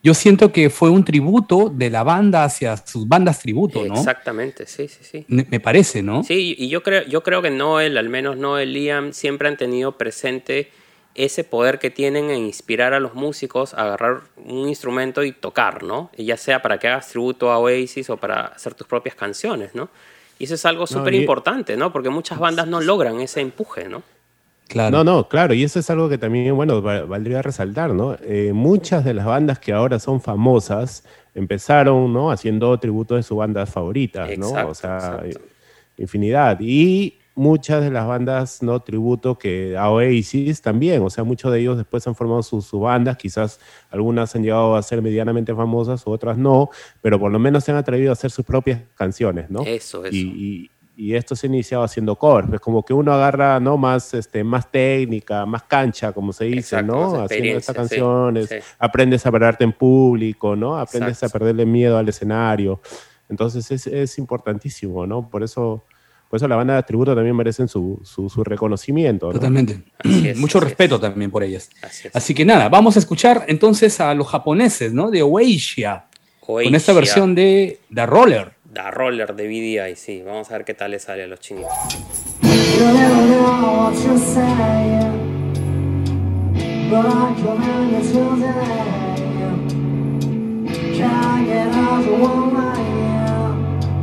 [0.01, 3.93] yo siento que fue un tributo de la banda hacia sus bandas tributo, ¿no?
[3.93, 5.25] Exactamente, sí, sí, sí.
[5.27, 6.23] Me parece, ¿no?
[6.23, 9.95] Sí, y yo creo, yo creo que Noel, al menos Noel Liam, siempre han tenido
[9.95, 10.71] presente
[11.15, 15.81] ese poder que tienen en inspirar a los músicos a agarrar un instrumento y tocar,
[15.83, 16.11] ¿no?
[16.17, 19.73] Y ya sea para que hagas tributo a Oasis o para hacer tus propias canciones,
[19.73, 19.89] ¿no?
[20.37, 21.93] Y eso es algo súper importante, ¿no?
[21.93, 24.03] Porque muchas bandas no logran ese empuje, ¿no?
[24.67, 24.97] Claro.
[24.97, 28.17] No, no, claro, y eso es algo que también, bueno, va- valdría resaltar, ¿no?
[28.23, 31.03] Eh, muchas de las bandas que ahora son famosas
[31.35, 32.31] empezaron, ¿no?
[32.31, 34.47] Haciendo tributo de sus bandas favoritas, ¿no?
[34.49, 35.39] Exacto, o sea, exacto.
[35.97, 36.57] infinidad.
[36.59, 38.79] Y muchas de las bandas, ¿no?
[38.81, 42.79] Tributo que a Oasis también, o sea, muchos de ellos después han formado sus, sus
[42.79, 43.59] bandas, quizás
[43.91, 46.69] algunas han llegado a ser medianamente famosas, otras no,
[47.01, 49.61] pero por lo menos se han atrevido a hacer sus propias canciones, ¿no?
[49.63, 50.15] Eso, eso.
[50.15, 52.53] Y, y- y esto se ha iniciado haciendo covers.
[52.53, 53.75] Es como que uno agarra ¿no?
[53.75, 57.21] más, este, más técnica, más cancha, como se dice, Exacto, ¿no?
[57.21, 58.55] Haciendo estas sí, canciones, sí.
[58.79, 60.77] aprendes a pararte en público, ¿no?
[60.77, 61.35] Aprendes Exacto.
[61.35, 62.79] a perderle miedo al escenario.
[63.27, 65.27] Entonces es, es importantísimo, ¿no?
[65.29, 65.83] Por eso,
[66.35, 69.33] por eso la banda de tributo también merecen su, su, su reconocimiento, ¿no?
[69.33, 69.83] Totalmente.
[69.99, 71.01] Así es, Mucho respeto es.
[71.01, 71.69] también por ellas.
[71.81, 72.15] Así es.
[72.15, 75.11] Así que nada, vamos a escuchar entonces a los japoneses, ¿no?
[75.11, 76.07] De Oasia,
[76.41, 78.51] con esta versión de The Roller.
[78.73, 80.23] The Roller de BDI, sí.
[80.25, 81.71] Vamos a ver qué tal le sale a los chinitos.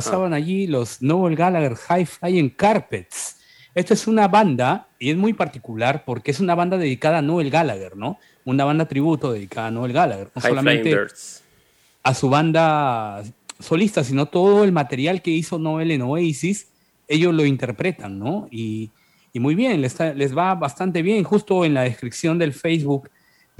[0.04, 3.36] pasaban allí los Noel Gallagher High Flying Carpets.
[3.74, 7.50] Esta es una banda, y es muy particular porque es una banda dedicada a Noel
[7.50, 8.18] Gallagher, ¿no?
[8.44, 10.30] Una banda tributo dedicada a Noel Gallagher.
[10.34, 10.96] No High solamente
[12.02, 13.22] a su banda
[13.58, 16.68] solista, sino todo el material que hizo Noel en Oasis,
[17.06, 18.48] ellos lo interpretan, ¿no?
[18.50, 18.90] Y,
[19.32, 21.24] y muy bien, les va bastante bien.
[21.24, 23.10] Justo en la descripción del Facebook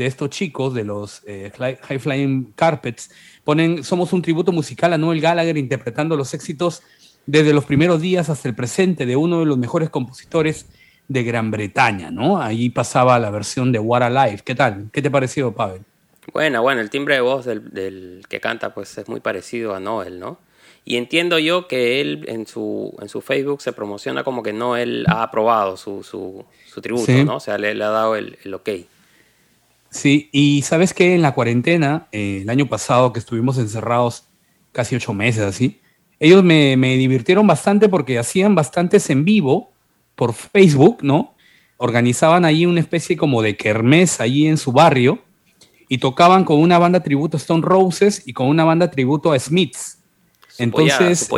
[0.01, 3.11] de estos chicos, de los eh, High Flying Carpets,
[3.45, 6.83] ponen, somos un tributo musical a Noel Gallagher interpretando los éxitos
[7.27, 10.65] desde los primeros días hasta el presente de uno de los mejores compositores
[11.07, 12.41] de Gran Bretaña, ¿no?
[12.41, 14.41] Ahí pasaba la versión de What Alive.
[14.43, 14.89] ¿Qué tal?
[14.91, 15.83] ¿Qué te pareció, Pavel?
[16.33, 19.81] Bueno, bueno, el timbre de voz del, del que canta pues es muy parecido a
[19.81, 20.39] Noel, ¿no?
[20.87, 25.05] Y entiendo yo que él en su, en su Facebook se promociona como que Noel
[25.09, 27.23] ha aprobado su, su, su tributo, Sí.
[27.23, 27.37] ¿no?
[27.37, 28.71] O sea, le, le ha dado el, el ok.
[29.91, 34.29] Sí, y sabes que en la cuarentena, eh, el año pasado que estuvimos encerrados
[34.73, 35.81] casi ocho meses así,
[36.21, 39.73] ellos me, me divirtieron bastante porque hacían bastantes en vivo
[40.15, 41.35] por Facebook, ¿no?
[41.77, 45.25] Organizaban ahí una especie como de kermés allí en su barrio
[45.89, 49.39] y tocaban con una banda tributo a Stone Roses y con una banda tributo a
[49.39, 49.99] Smiths.
[50.49, 51.37] Su Entonces, su.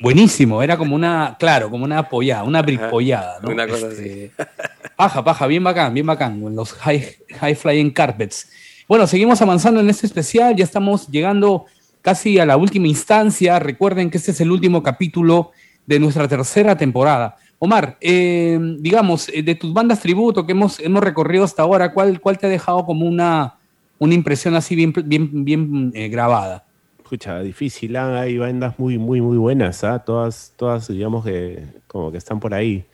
[0.00, 3.50] Buenísimo, era como una, claro, como una apoyada, una bripollada, ¿no?
[3.50, 4.44] Una cosa Este, así.
[4.96, 7.02] Paja, paja, bien bacán, bien bacán, con los high,
[7.38, 8.50] high flying carpets.
[8.86, 11.64] Bueno, seguimos avanzando en este especial, ya estamos llegando
[12.02, 13.58] casi a la última instancia.
[13.58, 15.52] Recuerden que este es el último capítulo
[15.86, 17.36] de nuestra tercera temporada.
[17.58, 22.20] Omar, eh, digamos, eh, de tus bandas tributo que hemos, hemos recorrido hasta ahora, ¿cuál,
[22.20, 23.56] cuál te ha dejado como una,
[23.98, 26.64] una impresión así bien, bien, bien eh, grabada?
[27.10, 29.98] Escucha, difícil, ah, hay bandas muy, muy, muy buenas, ¿ah?
[29.98, 32.84] Todas, todas, digamos que como que están por ahí.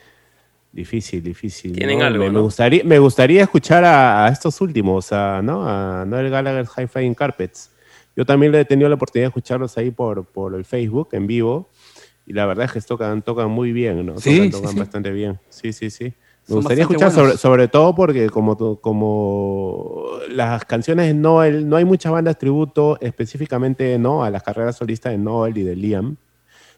[0.73, 1.73] Difícil, difícil.
[1.73, 2.07] Tienen ¿no?
[2.07, 2.43] algo, me, me ¿no?
[2.45, 5.69] gustaría, me gustaría escuchar a, a estos últimos, a, ¿no?
[5.69, 7.71] A Noel Gallagher High Flying Carpets.
[8.17, 11.27] Yo también le he tenido la oportunidad de escucharlos ahí por, por el Facebook, en
[11.27, 11.69] vivo,
[12.25, 14.17] y la verdad es que tocan, tocan muy bien, ¿no?
[14.19, 14.79] Sí, tocan sí, tocan sí.
[14.79, 15.39] bastante bien.
[15.51, 16.15] Sí, sí, sí.
[16.49, 21.85] Me gustaría escuchar sobre, sobre todo porque como, como las canciones de Noel, no hay
[21.85, 26.17] muchas bandas tributo específicamente no a las carreras solistas de Noel y de Liam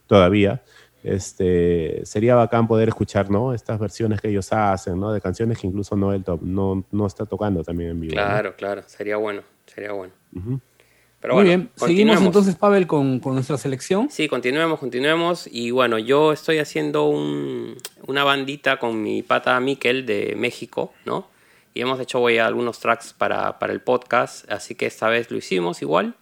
[0.07, 0.63] todavía.
[1.05, 3.55] Este, sería bacán poder escuchar ¿no?
[3.55, 5.13] estas versiones que ellos hacen, ¿no?
[5.13, 8.15] de canciones que incluso Noel no, no está tocando también en vivo.
[8.15, 8.21] ¿no?
[8.21, 10.13] Claro, claro, sería bueno, sería bueno.
[11.21, 14.09] Pero Muy bueno, bien, seguimos entonces, Pavel, con, con nuestra selección.
[14.09, 15.49] Sí, continuemos, continuemos.
[15.51, 17.77] Y bueno, yo estoy haciendo un-
[18.07, 21.29] una bandita con mi pata Miquel de México, ¿no?
[21.75, 25.37] Y hemos hecho voy, algunos tracks para, para el podcast, así que esta vez lo
[25.39, 26.15] hicimos igual.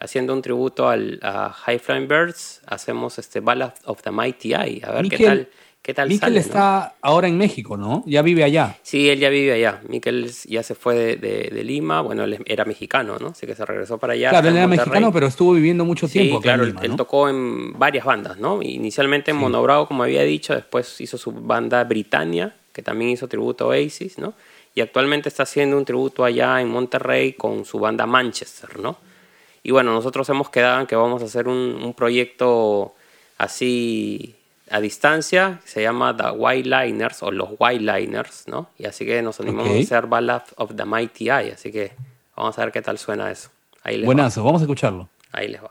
[0.00, 4.82] Haciendo un tributo al, a High Flying Birds, hacemos este Ballad of the Mighty Eye.
[4.84, 5.48] A ver qué Miquel- tal,
[5.82, 6.40] qué tal Miquel sale, ¿no?
[6.40, 8.04] está ahora en México, ¿no?
[8.06, 8.76] Ya vive allá.
[8.82, 9.80] Sí, él ya vive allá.
[9.88, 12.00] Miquel ya se fue de, de- de Lima.
[12.02, 13.28] Bueno, él era mexicano, ¿no?
[13.28, 14.30] Así que se regresó para allá.
[14.30, 14.86] claro, él era Monterrey.
[14.90, 16.96] mexicano, pero estuvo viviendo mucho Sí, tiempo acá claro, en él- Lima, él ¿no?
[16.96, 18.62] tocó en varias bandas, ¿no?
[18.62, 23.64] Inicialmente en Monobravo, como había dicho, después hizo su banda Britannia, que también hizo tributo
[23.64, 24.34] a Oasis, ¿no?
[24.74, 28.96] Y actualmente está haciendo un tributo allá en Monterrey con su banda Manchester, ¿no?
[29.64, 32.94] Y bueno, nosotros hemos quedado en que vamos a hacer un, un proyecto
[33.38, 34.34] así
[34.72, 38.70] a distancia, se llama The White Liners o los White Liners, ¿no?
[38.78, 41.92] Y así que nos animamos a hacer Ballad of the Mighty Eye, así que
[42.34, 43.50] vamos a ver qué tal suena eso.
[43.82, 44.06] Ahí les va.
[44.06, 45.10] Buenazo, vamos a escucharlo.
[45.30, 45.70] Ahí les va.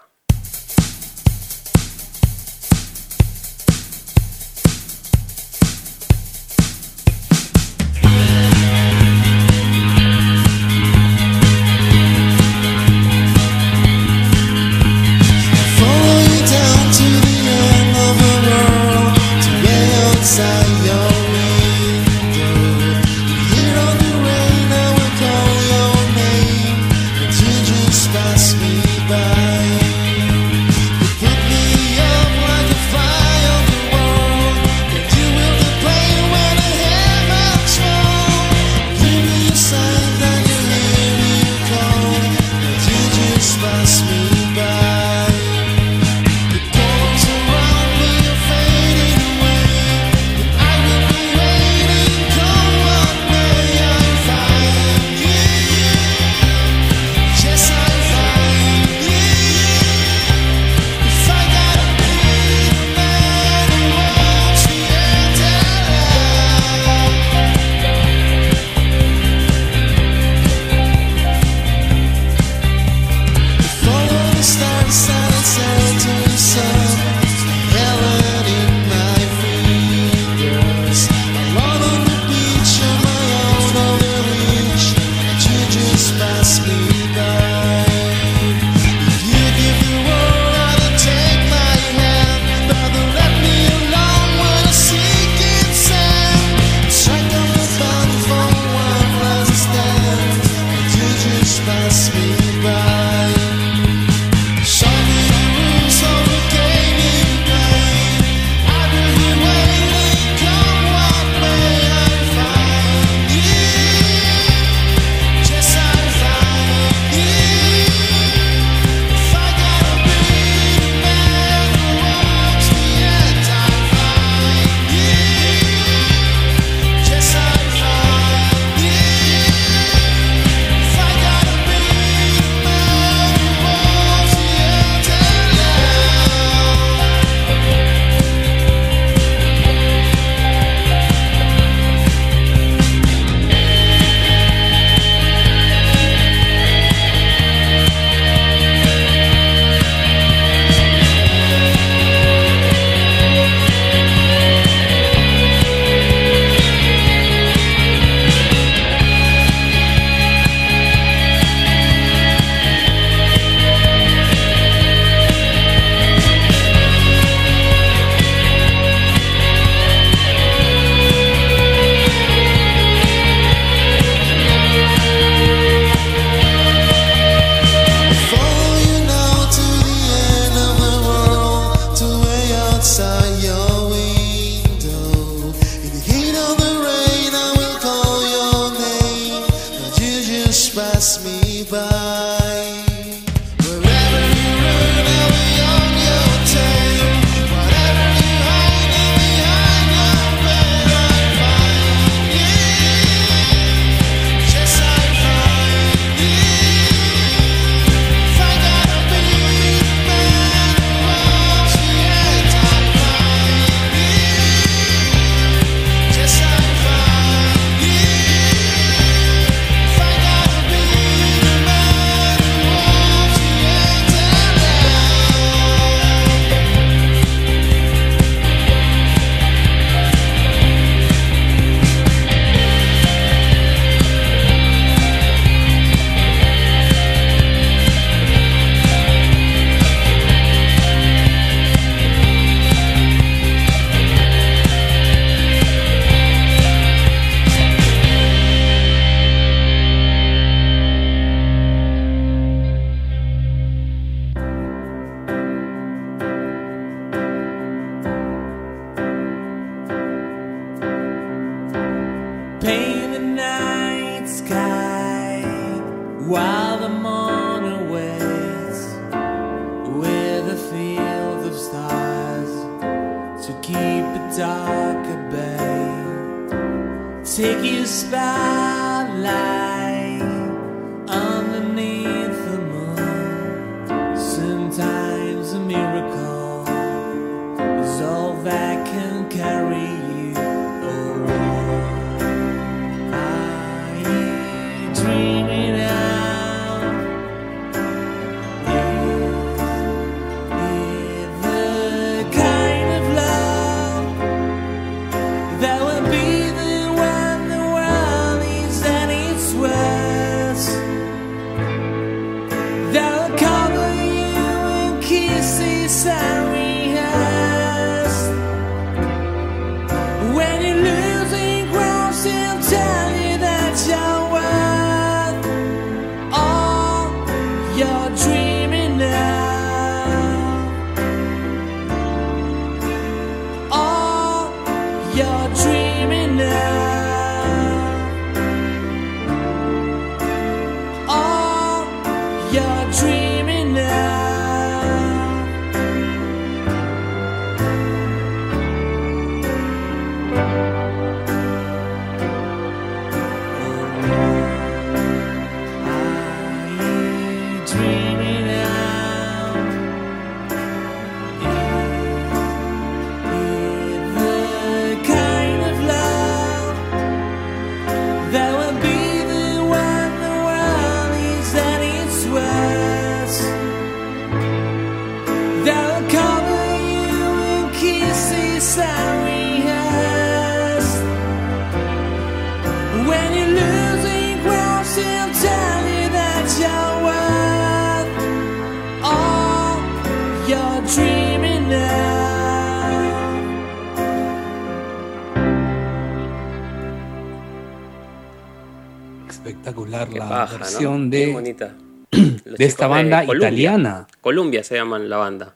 [400.46, 400.60] La ¿no?
[400.60, 401.76] versión de, bonita.
[402.12, 403.48] De esta banda Columbia.
[403.50, 404.08] italiana.
[404.20, 405.56] Columbia se llaman la banda.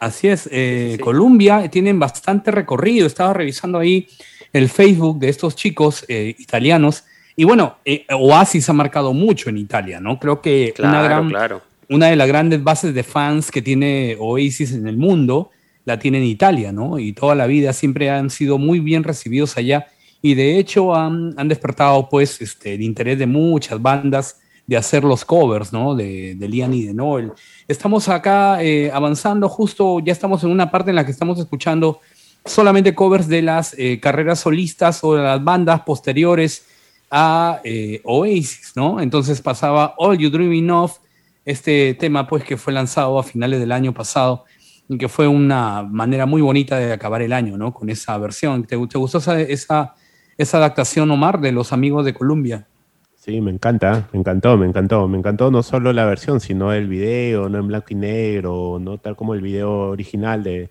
[0.00, 0.98] Así es, eh, Sí, sí.
[0.98, 3.06] Colombia tienen bastante recorrido.
[3.06, 4.08] Estaba revisando ahí
[4.52, 7.04] el Facebook de estos chicos eh, italianos.
[7.36, 10.18] Y bueno, eh, Oasis ha marcado mucho en Italia, ¿no?
[10.18, 11.62] Creo que una, gran, claro.
[11.88, 15.50] una de las grandes bases de fans que tiene Oasis en el mundo
[15.84, 16.98] la tiene en Italia, ¿no?
[16.98, 19.88] Y toda la vida siempre han sido muy bien recibidos allá.
[20.24, 25.04] Y de hecho han, han despertado, pues, este, el interés de muchas bandas de hacer
[25.04, 25.94] los covers, ¿no?
[25.94, 27.32] De, de Liam y de Noel.
[27.68, 32.00] Estamos acá eh, avanzando, justo ya estamos en una parte en la que estamos escuchando
[32.42, 36.64] solamente covers de las eh, carreras solistas o de las bandas posteriores
[37.10, 39.02] a eh, Oasis, ¿no?
[39.02, 41.00] Entonces pasaba All You Dreaming Of,
[41.44, 44.46] este tema pues que fue lanzado a finales del año pasado
[44.88, 47.74] y que fue una manera muy bonita de acabar el año, ¿no?
[47.74, 48.62] Con esa versión.
[48.64, 49.94] ¿Te, te gustó esa, esa,
[50.36, 52.66] esa adaptación, Omar, de los amigos de Columbia?
[53.16, 55.08] Sí, me encanta, me encantó, me encantó.
[55.08, 58.98] Me encantó no solo la versión, sino el video, no en blanco y negro, no
[58.98, 60.70] tal como el video original de,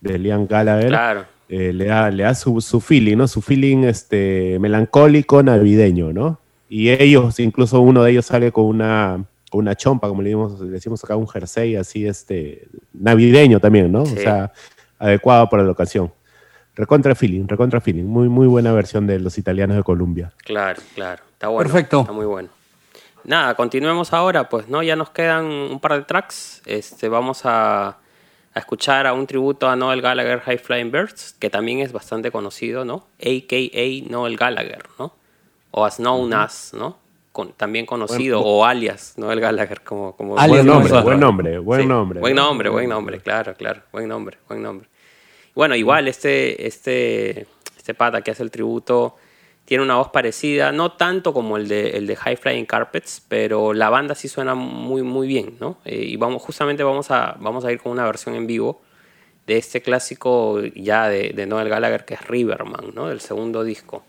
[0.00, 0.88] de Liam Gallagher.
[0.88, 1.24] Claro.
[1.48, 3.28] Eh, le da, le da su, su feeling, ¿no?
[3.28, 6.40] Su feeling este, melancólico navideño, ¿no?
[6.68, 10.58] Y ellos, incluso uno de ellos sale con una, con una chompa, como le, dimos-
[10.60, 14.06] le decimos acá, un jersey así, este, navideño también, ¿no?
[14.06, 14.14] Sí.
[14.16, 14.52] O sea,
[14.98, 16.10] adecuado para la ocasión.
[16.74, 18.04] Recontra feeling, recontra feeling.
[18.04, 20.32] Muy, muy buena versión de los italianos de Colombia.
[20.38, 21.22] Claro, claro.
[21.32, 21.70] Está bueno.
[21.70, 22.00] Perfecto.
[22.00, 22.48] Está muy bueno.
[23.24, 24.82] Nada, continuemos ahora, pues, ¿no?
[24.82, 26.62] Ya nos quedan un par de tracks.
[26.66, 31.50] Este, vamos a, a escuchar a un tributo a Noel Gallagher High Flying Birds, que
[31.50, 33.06] también es bastante conocido, ¿no?
[33.20, 35.12] AKA Noel Gallagher, ¿no?
[35.70, 36.96] O as known as, ¿no?
[37.32, 41.20] Con- también conocido, Buen- o alias Noel Gallagher, como, como Alias Buen Alias nombre, buen
[41.20, 42.20] nombre, buen Sí, nombre.
[42.20, 43.82] Buen nombre, buen nombre, claro, claro.
[43.92, 44.88] Buen nombre, buen nombre.
[45.54, 47.46] Bueno, igual este, este,
[47.76, 49.16] este pata que hace el tributo
[49.64, 53.72] tiene una voz parecida, no tanto como el de, el de High Flying Carpets, pero
[53.72, 55.78] la banda sí suena muy, muy bien, ¿no?
[55.84, 58.82] Eh, y vamos, justamente vamos a, vamos a ir con una versión en vivo
[59.46, 63.08] de este clásico ya de, de Noel Gallagher que es Riverman, ¿no?
[63.08, 64.04] Del segundo disco.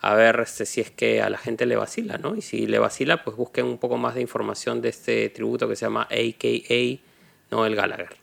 [0.00, 2.34] A ver este, si es que a la gente le vacila, ¿no?
[2.34, 5.76] Y si le vacila, pues busquen un poco más de información de este tributo que
[5.76, 7.00] se llama AKA
[7.50, 8.16] Noel Gallagher.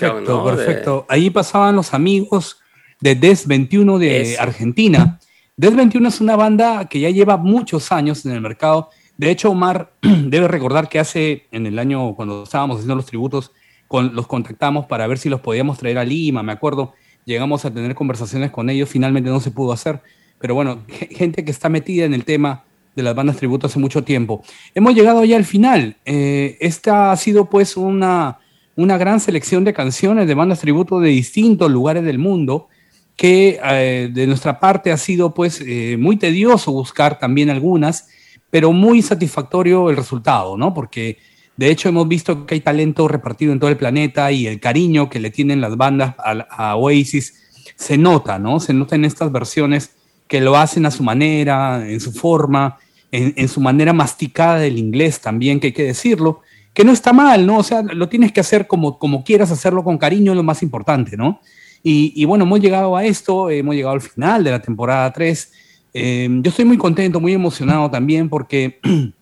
[0.00, 1.06] Perfecto, perfecto.
[1.08, 2.58] Ahí pasaban los amigos
[3.00, 4.08] de Des 21 de.
[4.38, 5.18] Argentina.
[5.56, 8.90] Des 21 es una banda que ya lleva muchos años en el mercado.
[9.16, 13.52] De hecho, Omar debe recordar que hace, en el año cuando estábamos haciendo los tributos,
[13.88, 16.94] con, los contactamos para ver si los podíamos traer a Lima, me acuerdo.
[17.24, 20.00] Llegamos a tener conversaciones con ellos, finalmente no se pudo hacer.
[20.38, 22.64] Pero bueno, ge- gente que está metida en el tema
[22.94, 24.42] de las bandas tributo hace mucho tiempo.
[24.74, 25.96] Hemos llegado ya al final.
[26.04, 28.38] Eh, esta ha sido pues una,
[28.78, 32.68] una gran selección de canciones de bandas tributo de distintos lugares del mundo
[33.16, 38.06] que eh, de nuestra parte ha sido pues eh, muy tedioso buscar también algunas,
[38.50, 40.74] pero muy satisfactorio el resultado, ¿no?
[40.74, 41.18] Porque
[41.56, 45.10] de hecho hemos visto que hay talento repartido en todo el planeta y el cariño
[45.10, 47.34] que le tienen las bandas a, a Oasis
[47.74, 48.60] se nota, ¿no?
[48.60, 49.90] Se nota en estas versiones
[50.28, 52.78] que lo hacen a su manera, en su forma,
[53.10, 56.42] en, en su manera masticada del inglés también, que hay que decirlo,
[56.78, 57.58] que no está mal, ¿no?
[57.58, 60.62] O sea, lo tienes que hacer como, como quieras hacerlo con cariño, es lo más
[60.62, 61.40] importante, ¿no?
[61.82, 65.52] Y, y bueno, hemos llegado a esto, hemos llegado al final de la temporada 3.
[65.92, 68.78] Eh, yo estoy muy contento, muy emocionado también porque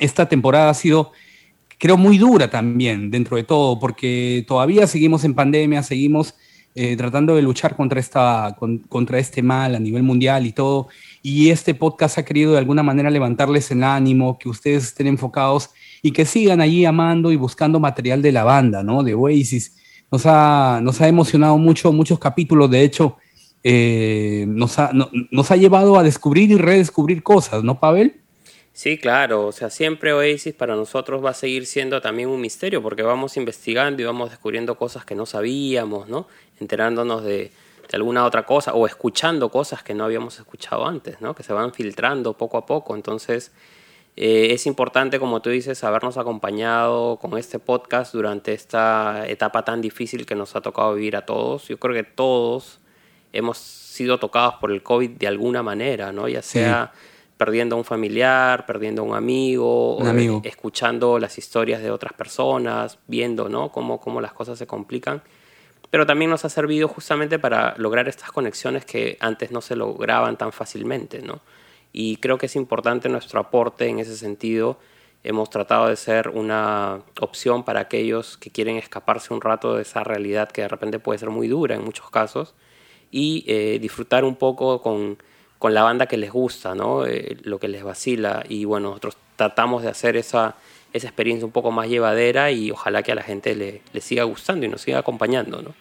[0.00, 1.12] esta temporada ha sido,
[1.78, 6.34] creo, muy dura también dentro de todo, porque todavía seguimos en pandemia, seguimos
[6.74, 10.88] eh, tratando de luchar contra, esta, con- contra este mal a nivel mundial y todo.
[11.22, 15.70] Y este podcast ha querido de alguna manera levantarles el ánimo, que ustedes estén enfocados
[16.06, 19.02] y que sigan allí amando y buscando material de la banda, ¿no?
[19.02, 19.76] De Oasis.
[20.10, 23.16] Nos ha, nos ha emocionado mucho, muchos capítulos, de hecho,
[23.64, 28.20] eh, nos, ha, no- nos ha llevado a descubrir y redescubrir cosas, ¿no, Pavel?
[28.72, 32.82] Sí, claro, o sea, siempre Oasis para nosotros va a seguir siendo también un misterio
[32.82, 36.28] porque vamos investigando y vamos descubriendo cosas que no sabíamos, ¿no?
[36.60, 37.50] Enterándonos de,
[37.90, 41.34] de alguna otra cosa o escuchando cosas que no habíamos escuchado antes, ¿no?
[41.34, 42.94] Que se van filtrando poco a poco.
[42.94, 43.50] Entonces,
[44.16, 49.80] eh, es importante, como tú dices, habernos acompañado con este podcast durante esta etapa tan
[49.82, 51.68] difícil que nos ha tocado vivir a todos.
[51.68, 52.80] Yo creo que todos
[53.32, 56.28] hemos sido tocados por el COVID de alguna manera, ¿no?
[56.28, 56.58] Ya Sí.
[56.60, 56.92] sea
[57.36, 60.40] perdiendo a un familiar, perdiendo a un amigo, Un o, amigo.
[60.44, 63.70] escuchando las historias de otras personas, viendo, ¿no?
[63.70, 65.22] Cómo, cómo las cosas se complican.
[65.90, 70.38] Pero también nos ha servido justamente para lograr estas conexiones que antes no se lograban
[70.38, 71.40] tan fácilmente, ¿no?
[71.98, 74.78] Y creo que es importante nuestro aporte en ese sentido.
[75.24, 80.04] Hemos tratado de ser una opción para aquellos que quieren escaparse un rato de esa
[80.04, 82.54] realidad que de repente puede ser muy dura en muchos casos
[83.10, 85.16] y eh, disfrutar un poco con,
[85.58, 87.06] con la banda que les gusta, ¿no?
[87.06, 88.44] Eh, lo que les vacila.
[88.46, 90.56] Y bueno, nosotros tratamos de hacer esa,
[90.92, 94.24] esa experiencia un poco más llevadera y ojalá que a la gente le, le siga
[94.24, 95.74] gustando y nos siga acompañando, ¿no?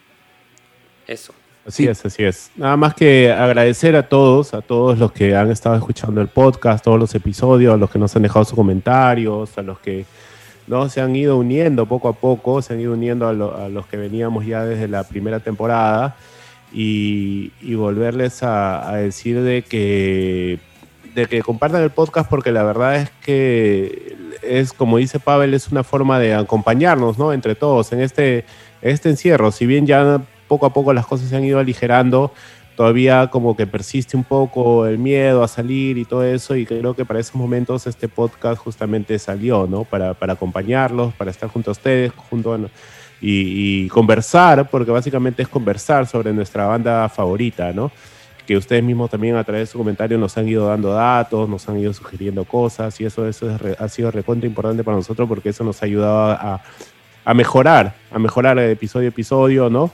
[1.07, 1.33] Eso.
[1.67, 2.51] Así es, así es.
[2.55, 6.83] Nada más que agradecer a todos, a todos los que han estado escuchando el podcast,
[6.83, 10.05] todos los episodios, a los que nos han dejado sus comentarios, a los que
[10.67, 13.67] no se han ido uniendo poco a poco, se han ido uniendo a, lo- a
[13.69, 16.15] los que veníamos ya desde la primera temporada
[16.71, 20.59] y, y volverles a, a decir de que,
[21.15, 25.69] de que compartan el podcast porque la verdad es que es, como dice Pavel, es
[25.69, 27.33] una forma de acompañarnos, ¿no?
[27.33, 28.45] Entre todos en este,
[28.83, 29.51] este encierro.
[29.51, 32.31] Si bien ya poco a poco las cosas se han ido aligerando,
[32.76, 36.93] todavía como que persiste un poco el miedo a salir y todo eso y creo
[36.93, 39.85] que para esos momentos este podcast justamente salió, ¿no?
[39.85, 42.59] Para, para acompañarlos, para estar junto a ustedes, junto a,
[43.22, 47.91] y, conversar, porque básicamente es conversar sobre nuestra banda favorita, ¿no?
[48.45, 51.67] Que ustedes mismos también a través de su comentario nos han ido dando datos, nos
[51.67, 55.49] han ido sugiriendo cosas y eso, eso es ha sido recontra importante para nosotros porque
[55.49, 56.61] eso nos ha ayudado a,
[57.23, 59.91] a mejorar, a mejorar episodio a episodio, ¿no?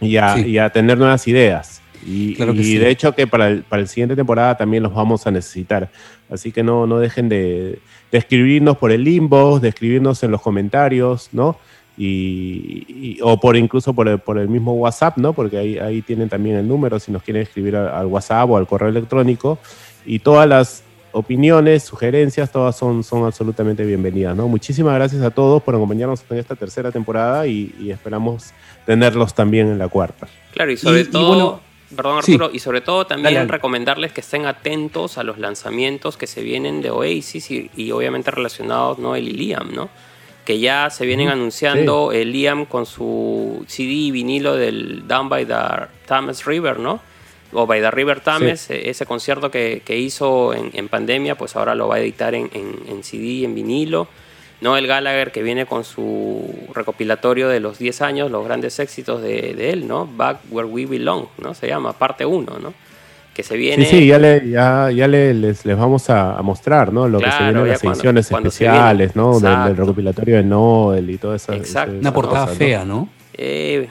[0.00, 0.46] Y a, Sí.
[0.46, 1.80] y a tener nuevas ideas.
[2.06, 2.78] Y, Claro que y sí.
[2.78, 5.90] de hecho que para el, para el siguiente temporada también los vamos a necesitar.
[6.30, 7.78] Así que no, no dejen de,
[8.10, 11.58] de escribirnos por el inbox, de escribirnos en los comentarios, ¿no?
[11.98, 15.32] Y, y- o por incluso por el, por el mismo WhatsApp, ¿no?
[15.34, 18.56] Porque ahí, ahí tienen también el número si nos quieren escribir al, al WhatsApp o
[18.56, 19.58] al correo electrónico.
[20.06, 20.82] Y todas las
[21.12, 24.48] opiniones, sugerencias, todas son, son absolutamente bienvenidas, ¿no?
[24.48, 28.52] Muchísimas gracias a todos por acompañarnos en esta tercera temporada y, y esperamos
[28.90, 30.26] tenerlos también en la cuarta.
[30.52, 31.60] Claro, y sobre Y- y todo, bueno,
[31.94, 32.32] perdón sí.
[32.32, 33.52] Arturo, y sobre todo también Dale, dale.
[33.52, 38.32] recomendarles que estén atentos a los lanzamientos que se vienen de Oasis y, y obviamente
[38.32, 39.88] relacionados Noel y Liam, ¿no?
[40.44, 45.46] Que ya se vienen anunciando el Liam con su CD y vinilo del Down by
[45.46, 45.54] the
[46.06, 47.00] Thames River, ¿no?
[47.52, 51.54] O by the River Thames, eh, ese concierto que, que hizo en, en pandemia, pues
[51.54, 54.08] ahora lo va a editar en, en, en CD, en vinilo.
[54.60, 59.54] Noel Gallagher que viene con su recopilatorio de los 10 años, los grandes éxitos de,
[59.54, 60.06] de él, ¿no?
[60.06, 61.54] Back Where We Belong, ¿no?
[61.54, 62.74] Se llama, parte 1, ¿no?
[63.34, 63.84] Que se viene...
[63.86, 67.08] Sí, sí, ya, le, ya, ya le- les, les vamos a, a mostrar, ¿no?
[67.08, 69.16] Lo que se viene en las cuando- ediciones cuando especiales.
[69.16, 69.40] ¿no?
[69.40, 71.52] Del, recopilatorio de Noel y todo eso.
[71.54, 71.94] Exacto.
[71.98, 73.08] Una portada fea, ¿no?
[73.32, 73.88] Eh,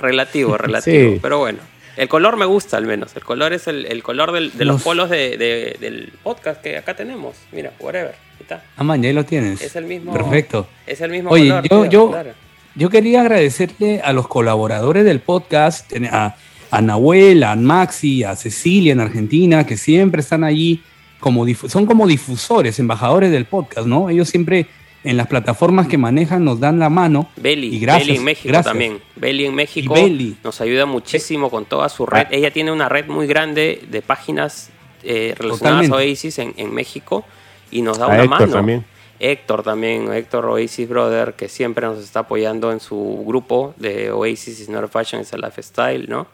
[0.00, 1.12] relativo, relativo.
[1.14, 1.18] Sí.
[1.22, 1.58] Pero bueno,
[1.96, 3.14] el color me gusta al menos.
[3.16, 6.60] El color es el, el color del- de los Los- polos de- de- del podcast
[6.62, 7.36] que acá tenemos.
[7.52, 8.14] Mira, whatever.
[8.40, 8.62] Está.
[8.76, 9.60] Ah, man, ya ahí lo tienes.
[9.62, 10.12] Es el mismo.
[10.12, 10.66] Perfecto.
[10.86, 11.62] Es el mismo Oye, color.
[11.62, 12.30] yo, tío, yo, claro.
[12.74, 16.36] yo quería agradecerle a los colaboradores del podcast, a,
[16.70, 20.82] a Nahuel, a Maxi, a Cecilia en Argentina, que siempre están allí
[21.20, 24.10] como son como difusores, embajadores del podcast, ¿no?
[24.10, 24.66] Ellos siempre
[25.04, 27.28] en las plataformas que manejan nos dan la mano.
[27.36, 28.72] Beli, y gracias, Beli en México gracias.
[28.72, 29.00] también.
[29.16, 30.36] Beli en México Beli.
[30.42, 32.22] nos ayuda muchísimo con toda su red.
[32.26, 32.28] Ah.
[32.30, 34.70] Ella tiene una red muy grande de páginas
[35.02, 35.94] eh, relacionadas Totalmente.
[35.94, 37.24] a Oasis en, en México
[37.70, 38.52] y nos da A una Héctor mano.
[38.52, 38.84] también.
[39.20, 44.58] Héctor también, Héctor Oasis Brother, que siempre nos está apoyando en su grupo de Oasis
[44.60, 46.26] is not a fashion, it's a lifestyle, ¿no?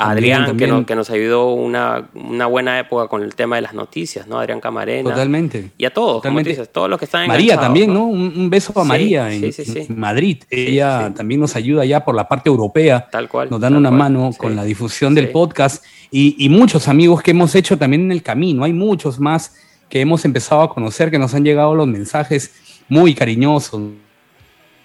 [0.00, 0.70] A Adrián, también.
[0.70, 4.26] Que, nos, que nos ayudó una, una buena época con el tema de las noticias,
[4.26, 4.38] ¿no?
[4.38, 5.10] Adrián Camarena.
[5.10, 5.70] Totalmente.
[5.76, 6.50] Y a todos, como Totalmente.
[6.50, 8.04] tú dices, todos los que están María enganchados, también, ¿no?
[8.06, 9.86] Un, un beso a Sí, María en, sí, sí.
[9.88, 10.42] en Madrid.
[10.50, 13.08] Ella también nos ayuda ya por la parte europea.
[13.10, 13.48] Tal cual.
[13.50, 17.32] Nos dan una cual, mano con la difusión del podcast y, y muchos amigos que
[17.32, 18.64] hemos hecho también en el camino.
[18.64, 19.54] Hay muchos más
[19.88, 22.52] que hemos empezado a conocer, que nos han llegado los mensajes
[22.88, 23.80] muy cariñosos,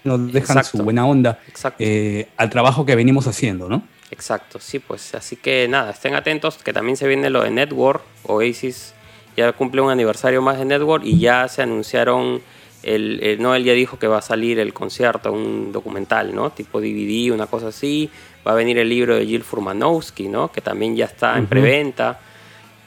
[0.04, 0.78] nos dejan Exacto.
[0.78, 1.38] su buena onda
[1.78, 3.82] eh, al trabajo que venimos haciendo, ¿no?
[4.10, 5.14] Exacto, sí, pues.
[5.14, 8.92] Así que nada, estén atentos que también se viene lo de Network, Oasis
[9.36, 12.40] ya cumple un aniversario más de Network y ya se anunciaron,
[12.82, 16.50] el, el- Noel ya dijo que va a salir el concierto, un documental, ¿no?
[16.50, 18.08] Tipo DVD, una cosa así,
[18.46, 20.50] va a venir el libro de Jill Furmanowski, ¿no?
[20.50, 22.18] Que también ya está en preventa,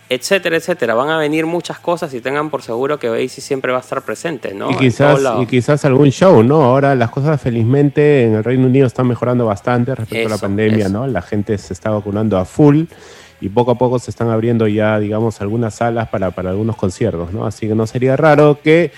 [0.09, 0.95] etcétera, etcétera.
[0.95, 4.01] Van a venir muchas cosas y tengan por seguro que Oasis siempre va a estar
[4.01, 4.71] presente, ¿no?
[4.71, 4.75] y,
[5.45, 6.63] quizás, y algún show, ¿no?
[6.63, 10.85] Ahora las cosas felizmente en el Reino Unido están mejorando bastante respecto a la pandemia,
[10.85, 10.89] eso.
[10.89, 11.07] ¿no?
[11.07, 12.85] La gente se está vacunando a full
[13.39, 17.31] y poco a poco se están abriendo ya, digamos, algunas salas para, para algunos conciertos,
[17.31, 17.45] ¿no?
[17.45, 18.91] Así que no sería raro que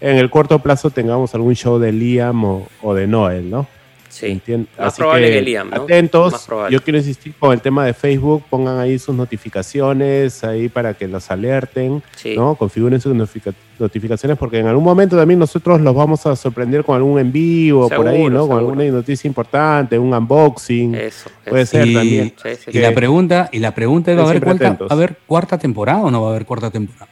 [0.00, 3.66] en el corto plazo tengamos algún show de Liam o, o de Noel, ¿no?
[4.14, 4.40] Sí,
[4.78, 5.76] más Así probable que Liam, ¿no?
[5.76, 6.44] Más Atentos.
[6.46, 6.72] probable.
[6.72, 8.44] Yo quiero insistir con el tema de Facebook.
[8.48, 12.34] Pongan ahí sus notificaciones ahí para que los alerten, Sí.
[12.36, 12.54] ¿no?
[12.54, 16.94] Configuren sus notifica- notificaciones porque en algún momento también nosotros los vamos a sorprender con
[16.96, 18.46] algún en vivo por ahí, Seguro, ¿no?
[18.48, 20.94] Con alguna noticia importante, un unboxing.
[20.94, 21.72] Eso, Puede eso.
[21.72, 22.34] ser Y- también.
[22.40, 24.88] Sí, sí, Y la pregunta, y la pregunta es, ¿va a, haber Siempre cuarta, atentos.
[24.88, 27.08] ¿va a haber cuarta temporada o no va a haber cuarta temporada?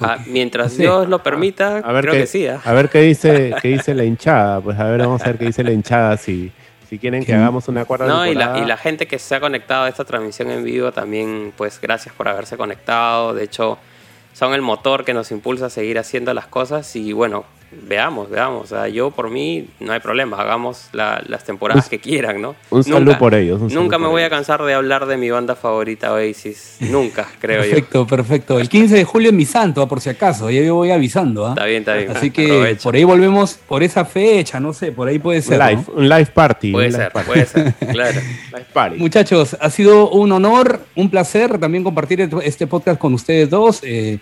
[0.00, 0.76] Ah, mientras.
[0.76, 2.46] Dios lo permita, A ver creo qué, que sí.
[2.46, 2.60] ¿ah?
[2.64, 4.60] a ver qué dice, qué dice la hinchada.
[4.60, 6.52] Pues a ver, vamos a ver qué dice la hinchada si,
[6.88, 9.40] si quieren que hagamos una cuarta No, y la, y la gente que se ha
[9.40, 13.34] conectado a esta transmisión en vivo también, pues gracias por haberse conectado.
[13.34, 13.78] De hecho,
[14.34, 18.64] son el motor que nos impulsa a seguir haciendo las cosas y bueno, veamos, veamos.
[18.64, 22.40] O sea, yo por mí no hay problema, hagamos la- las temporadas Un- que quieran,
[22.40, 22.54] ¿no?
[22.70, 25.54] un saludo por ellos, un Nunca me voy a cansar de hablar de mi banda
[25.54, 26.76] favorita Oasis.
[26.80, 27.70] Nunca, creo yo.
[27.70, 28.58] Perfecto, perfecto.
[28.60, 30.50] El 15 de julio es mi santo, ah, por si acaso.
[30.50, 31.46] Ya yo voy avisando.
[31.46, 31.50] ¿ah?
[31.50, 32.10] Está bien, está bien.
[32.10, 35.58] Así que por ahí volvemos por esa fecha, no sé, por ahí puede Un ser.
[35.58, 35.94] live, ¿no?
[35.94, 36.72] un live party.
[36.72, 37.26] Puede ser, party.
[37.28, 38.20] puede ser, claro.
[38.52, 38.96] Live party.
[38.98, 44.18] Muchachos, ha sido un honor, un placer también compartir este podcast con ustedes dos, eh,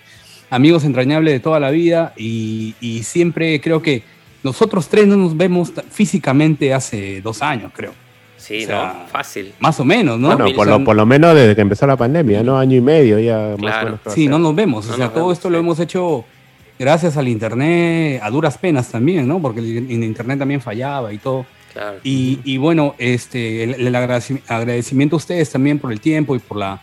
[0.49, 4.03] amigos entrañables de toda la vida y, y siempre creo que
[4.43, 7.91] nosotros tres no nos vemos físicamente hace dos años, creo.
[8.37, 9.07] Sí, O sea, ¿no?
[9.07, 9.51] Fácil.
[9.59, 10.27] Más o menos, ¿no?
[10.27, 12.57] Bueno, O por sea, lo, por lo menos desde que empezó la pandemia, ¿no?
[12.57, 14.87] Año y medio ya más o menos Sí, no nos vemos.
[14.89, 16.23] O sea, todo vemos, esto lo hemos hecho
[16.79, 19.41] gracias al internet, a duras penas también, ¿no?
[19.41, 21.45] Porque el, el internet también fallaba y todo.
[21.73, 21.97] Claro.
[22.03, 26.39] Y, y bueno, este, el, el agradeci- agradecimiento a ustedes también por el tiempo y
[26.39, 26.79] por la,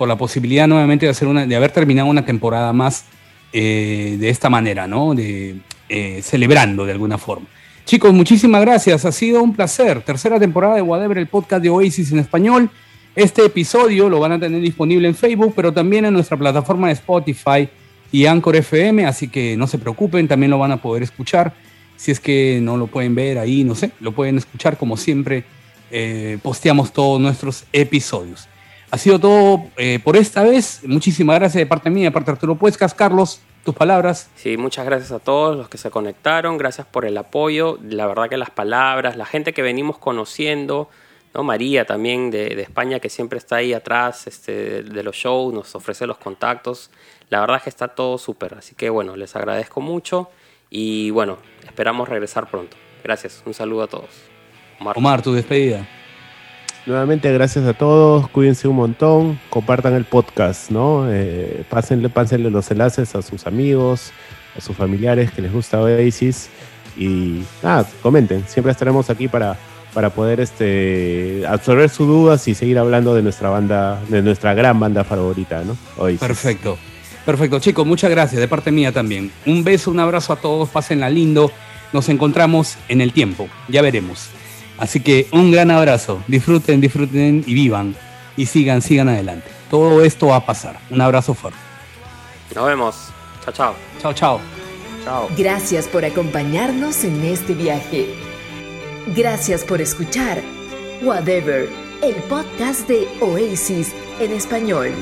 [0.00, 3.04] por la posibilidad nuevamente de, hacer una, de haber terminado una temporada más
[3.52, 5.14] eh, de esta manera, ¿no?
[5.14, 5.56] De,
[5.90, 7.46] eh, celebrando de alguna forma.
[7.84, 9.04] Chicos, muchísimas gracias.
[9.04, 10.00] Ha sido un placer.
[10.00, 12.70] Tercera temporada de Whatever, el podcast de Oasis en español.
[13.14, 16.94] Este episodio lo van a tener disponible en Facebook, pero también en nuestra plataforma de
[16.94, 17.68] Spotify
[18.10, 21.52] y Anchor FM, así que no se preocupen, también lo van a poder escuchar.
[21.98, 25.44] Si es que no lo pueden ver ahí, no sé, lo pueden escuchar como siempre.
[25.90, 28.48] eh, posteamos todos nuestros episodios.
[28.90, 30.80] Ha sido todo eh, por esta vez.
[30.84, 32.92] Muchísimas gracias de parte mía, de parte de Arturo Puescas.
[32.92, 34.30] Carlos, tus palabras.
[34.36, 38.28] Sí, muchas gracias a todos los que se conectaron, gracias por el apoyo, la verdad
[38.28, 40.88] que las palabras, la gente que venimos conociendo,
[41.34, 41.44] ¿no?
[41.44, 45.74] María también de, de España que siempre está ahí atrás este, de los shows, nos
[45.74, 46.90] ofrece los contactos,
[47.28, 50.30] la verdad que está todo súper, así que bueno, les agradezco mucho
[50.70, 52.76] y bueno, esperamos regresar pronto.
[53.04, 54.10] Gracias, un saludo a todos.
[54.80, 54.96] Omar.
[54.96, 55.86] Omar, tu despedida.
[56.86, 58.28] Nuevamente, gracias a todos.
[58.28, 59.38] Cuídense un montón.
[59.50, 61.04] Compartan el podcast, ¿no?
[61.10, 64.12] Eh, pásenle, pásenle los enlaces a sus amigos,
[64.56, 66.48] a sus familiares que les gusta Oasis.
[66.96, 68.44] Y nada, comenten.
[68.48, 69.56] Siempre estaremos aquí para,
[69.92, 74.80] para poder este, absorber sus dudas y seguir hablando de nuestra banda, de nuestra gran
[74.80, 75.76] banda favorita, ¿no?
[75.98, 76.20] Oasis.
[76.20, 76.78] Perfecto.
[77.26, 79.30] Perfecto, chicos, muchas gracias de parte mía también.
[79.44, 81.52] Un beso, un abrazo a todos, pásenla lindo.
[81.92, 84.30] Nos encontramos en el tiempo, ya veremos.
[84.80, 86.24] Así que un gran abrazo.
[86.26, 87.94] Disfruten, disfruten y vivan.
[88.36, 89.46] Y sigan, sigan adelante.
[89.70, 90.78] Todo esto va a pasar.
[90.88, 91.58] Un abrazo fuerte.
[92.54, 92.96] Nos vemos.
[93.44, 93.74] Chao, chao.
[94.00, 94.40] Chao, chao.
[95.04, 95.28] Chao.
[95.36, 98.06] Gracias por acompañarnos en este viaje.
[99.14, 100.40] Gracias por escuchar
[101.02, 101.68] Whatever,
[102.02, 104.92] el podcast de Oasis en español.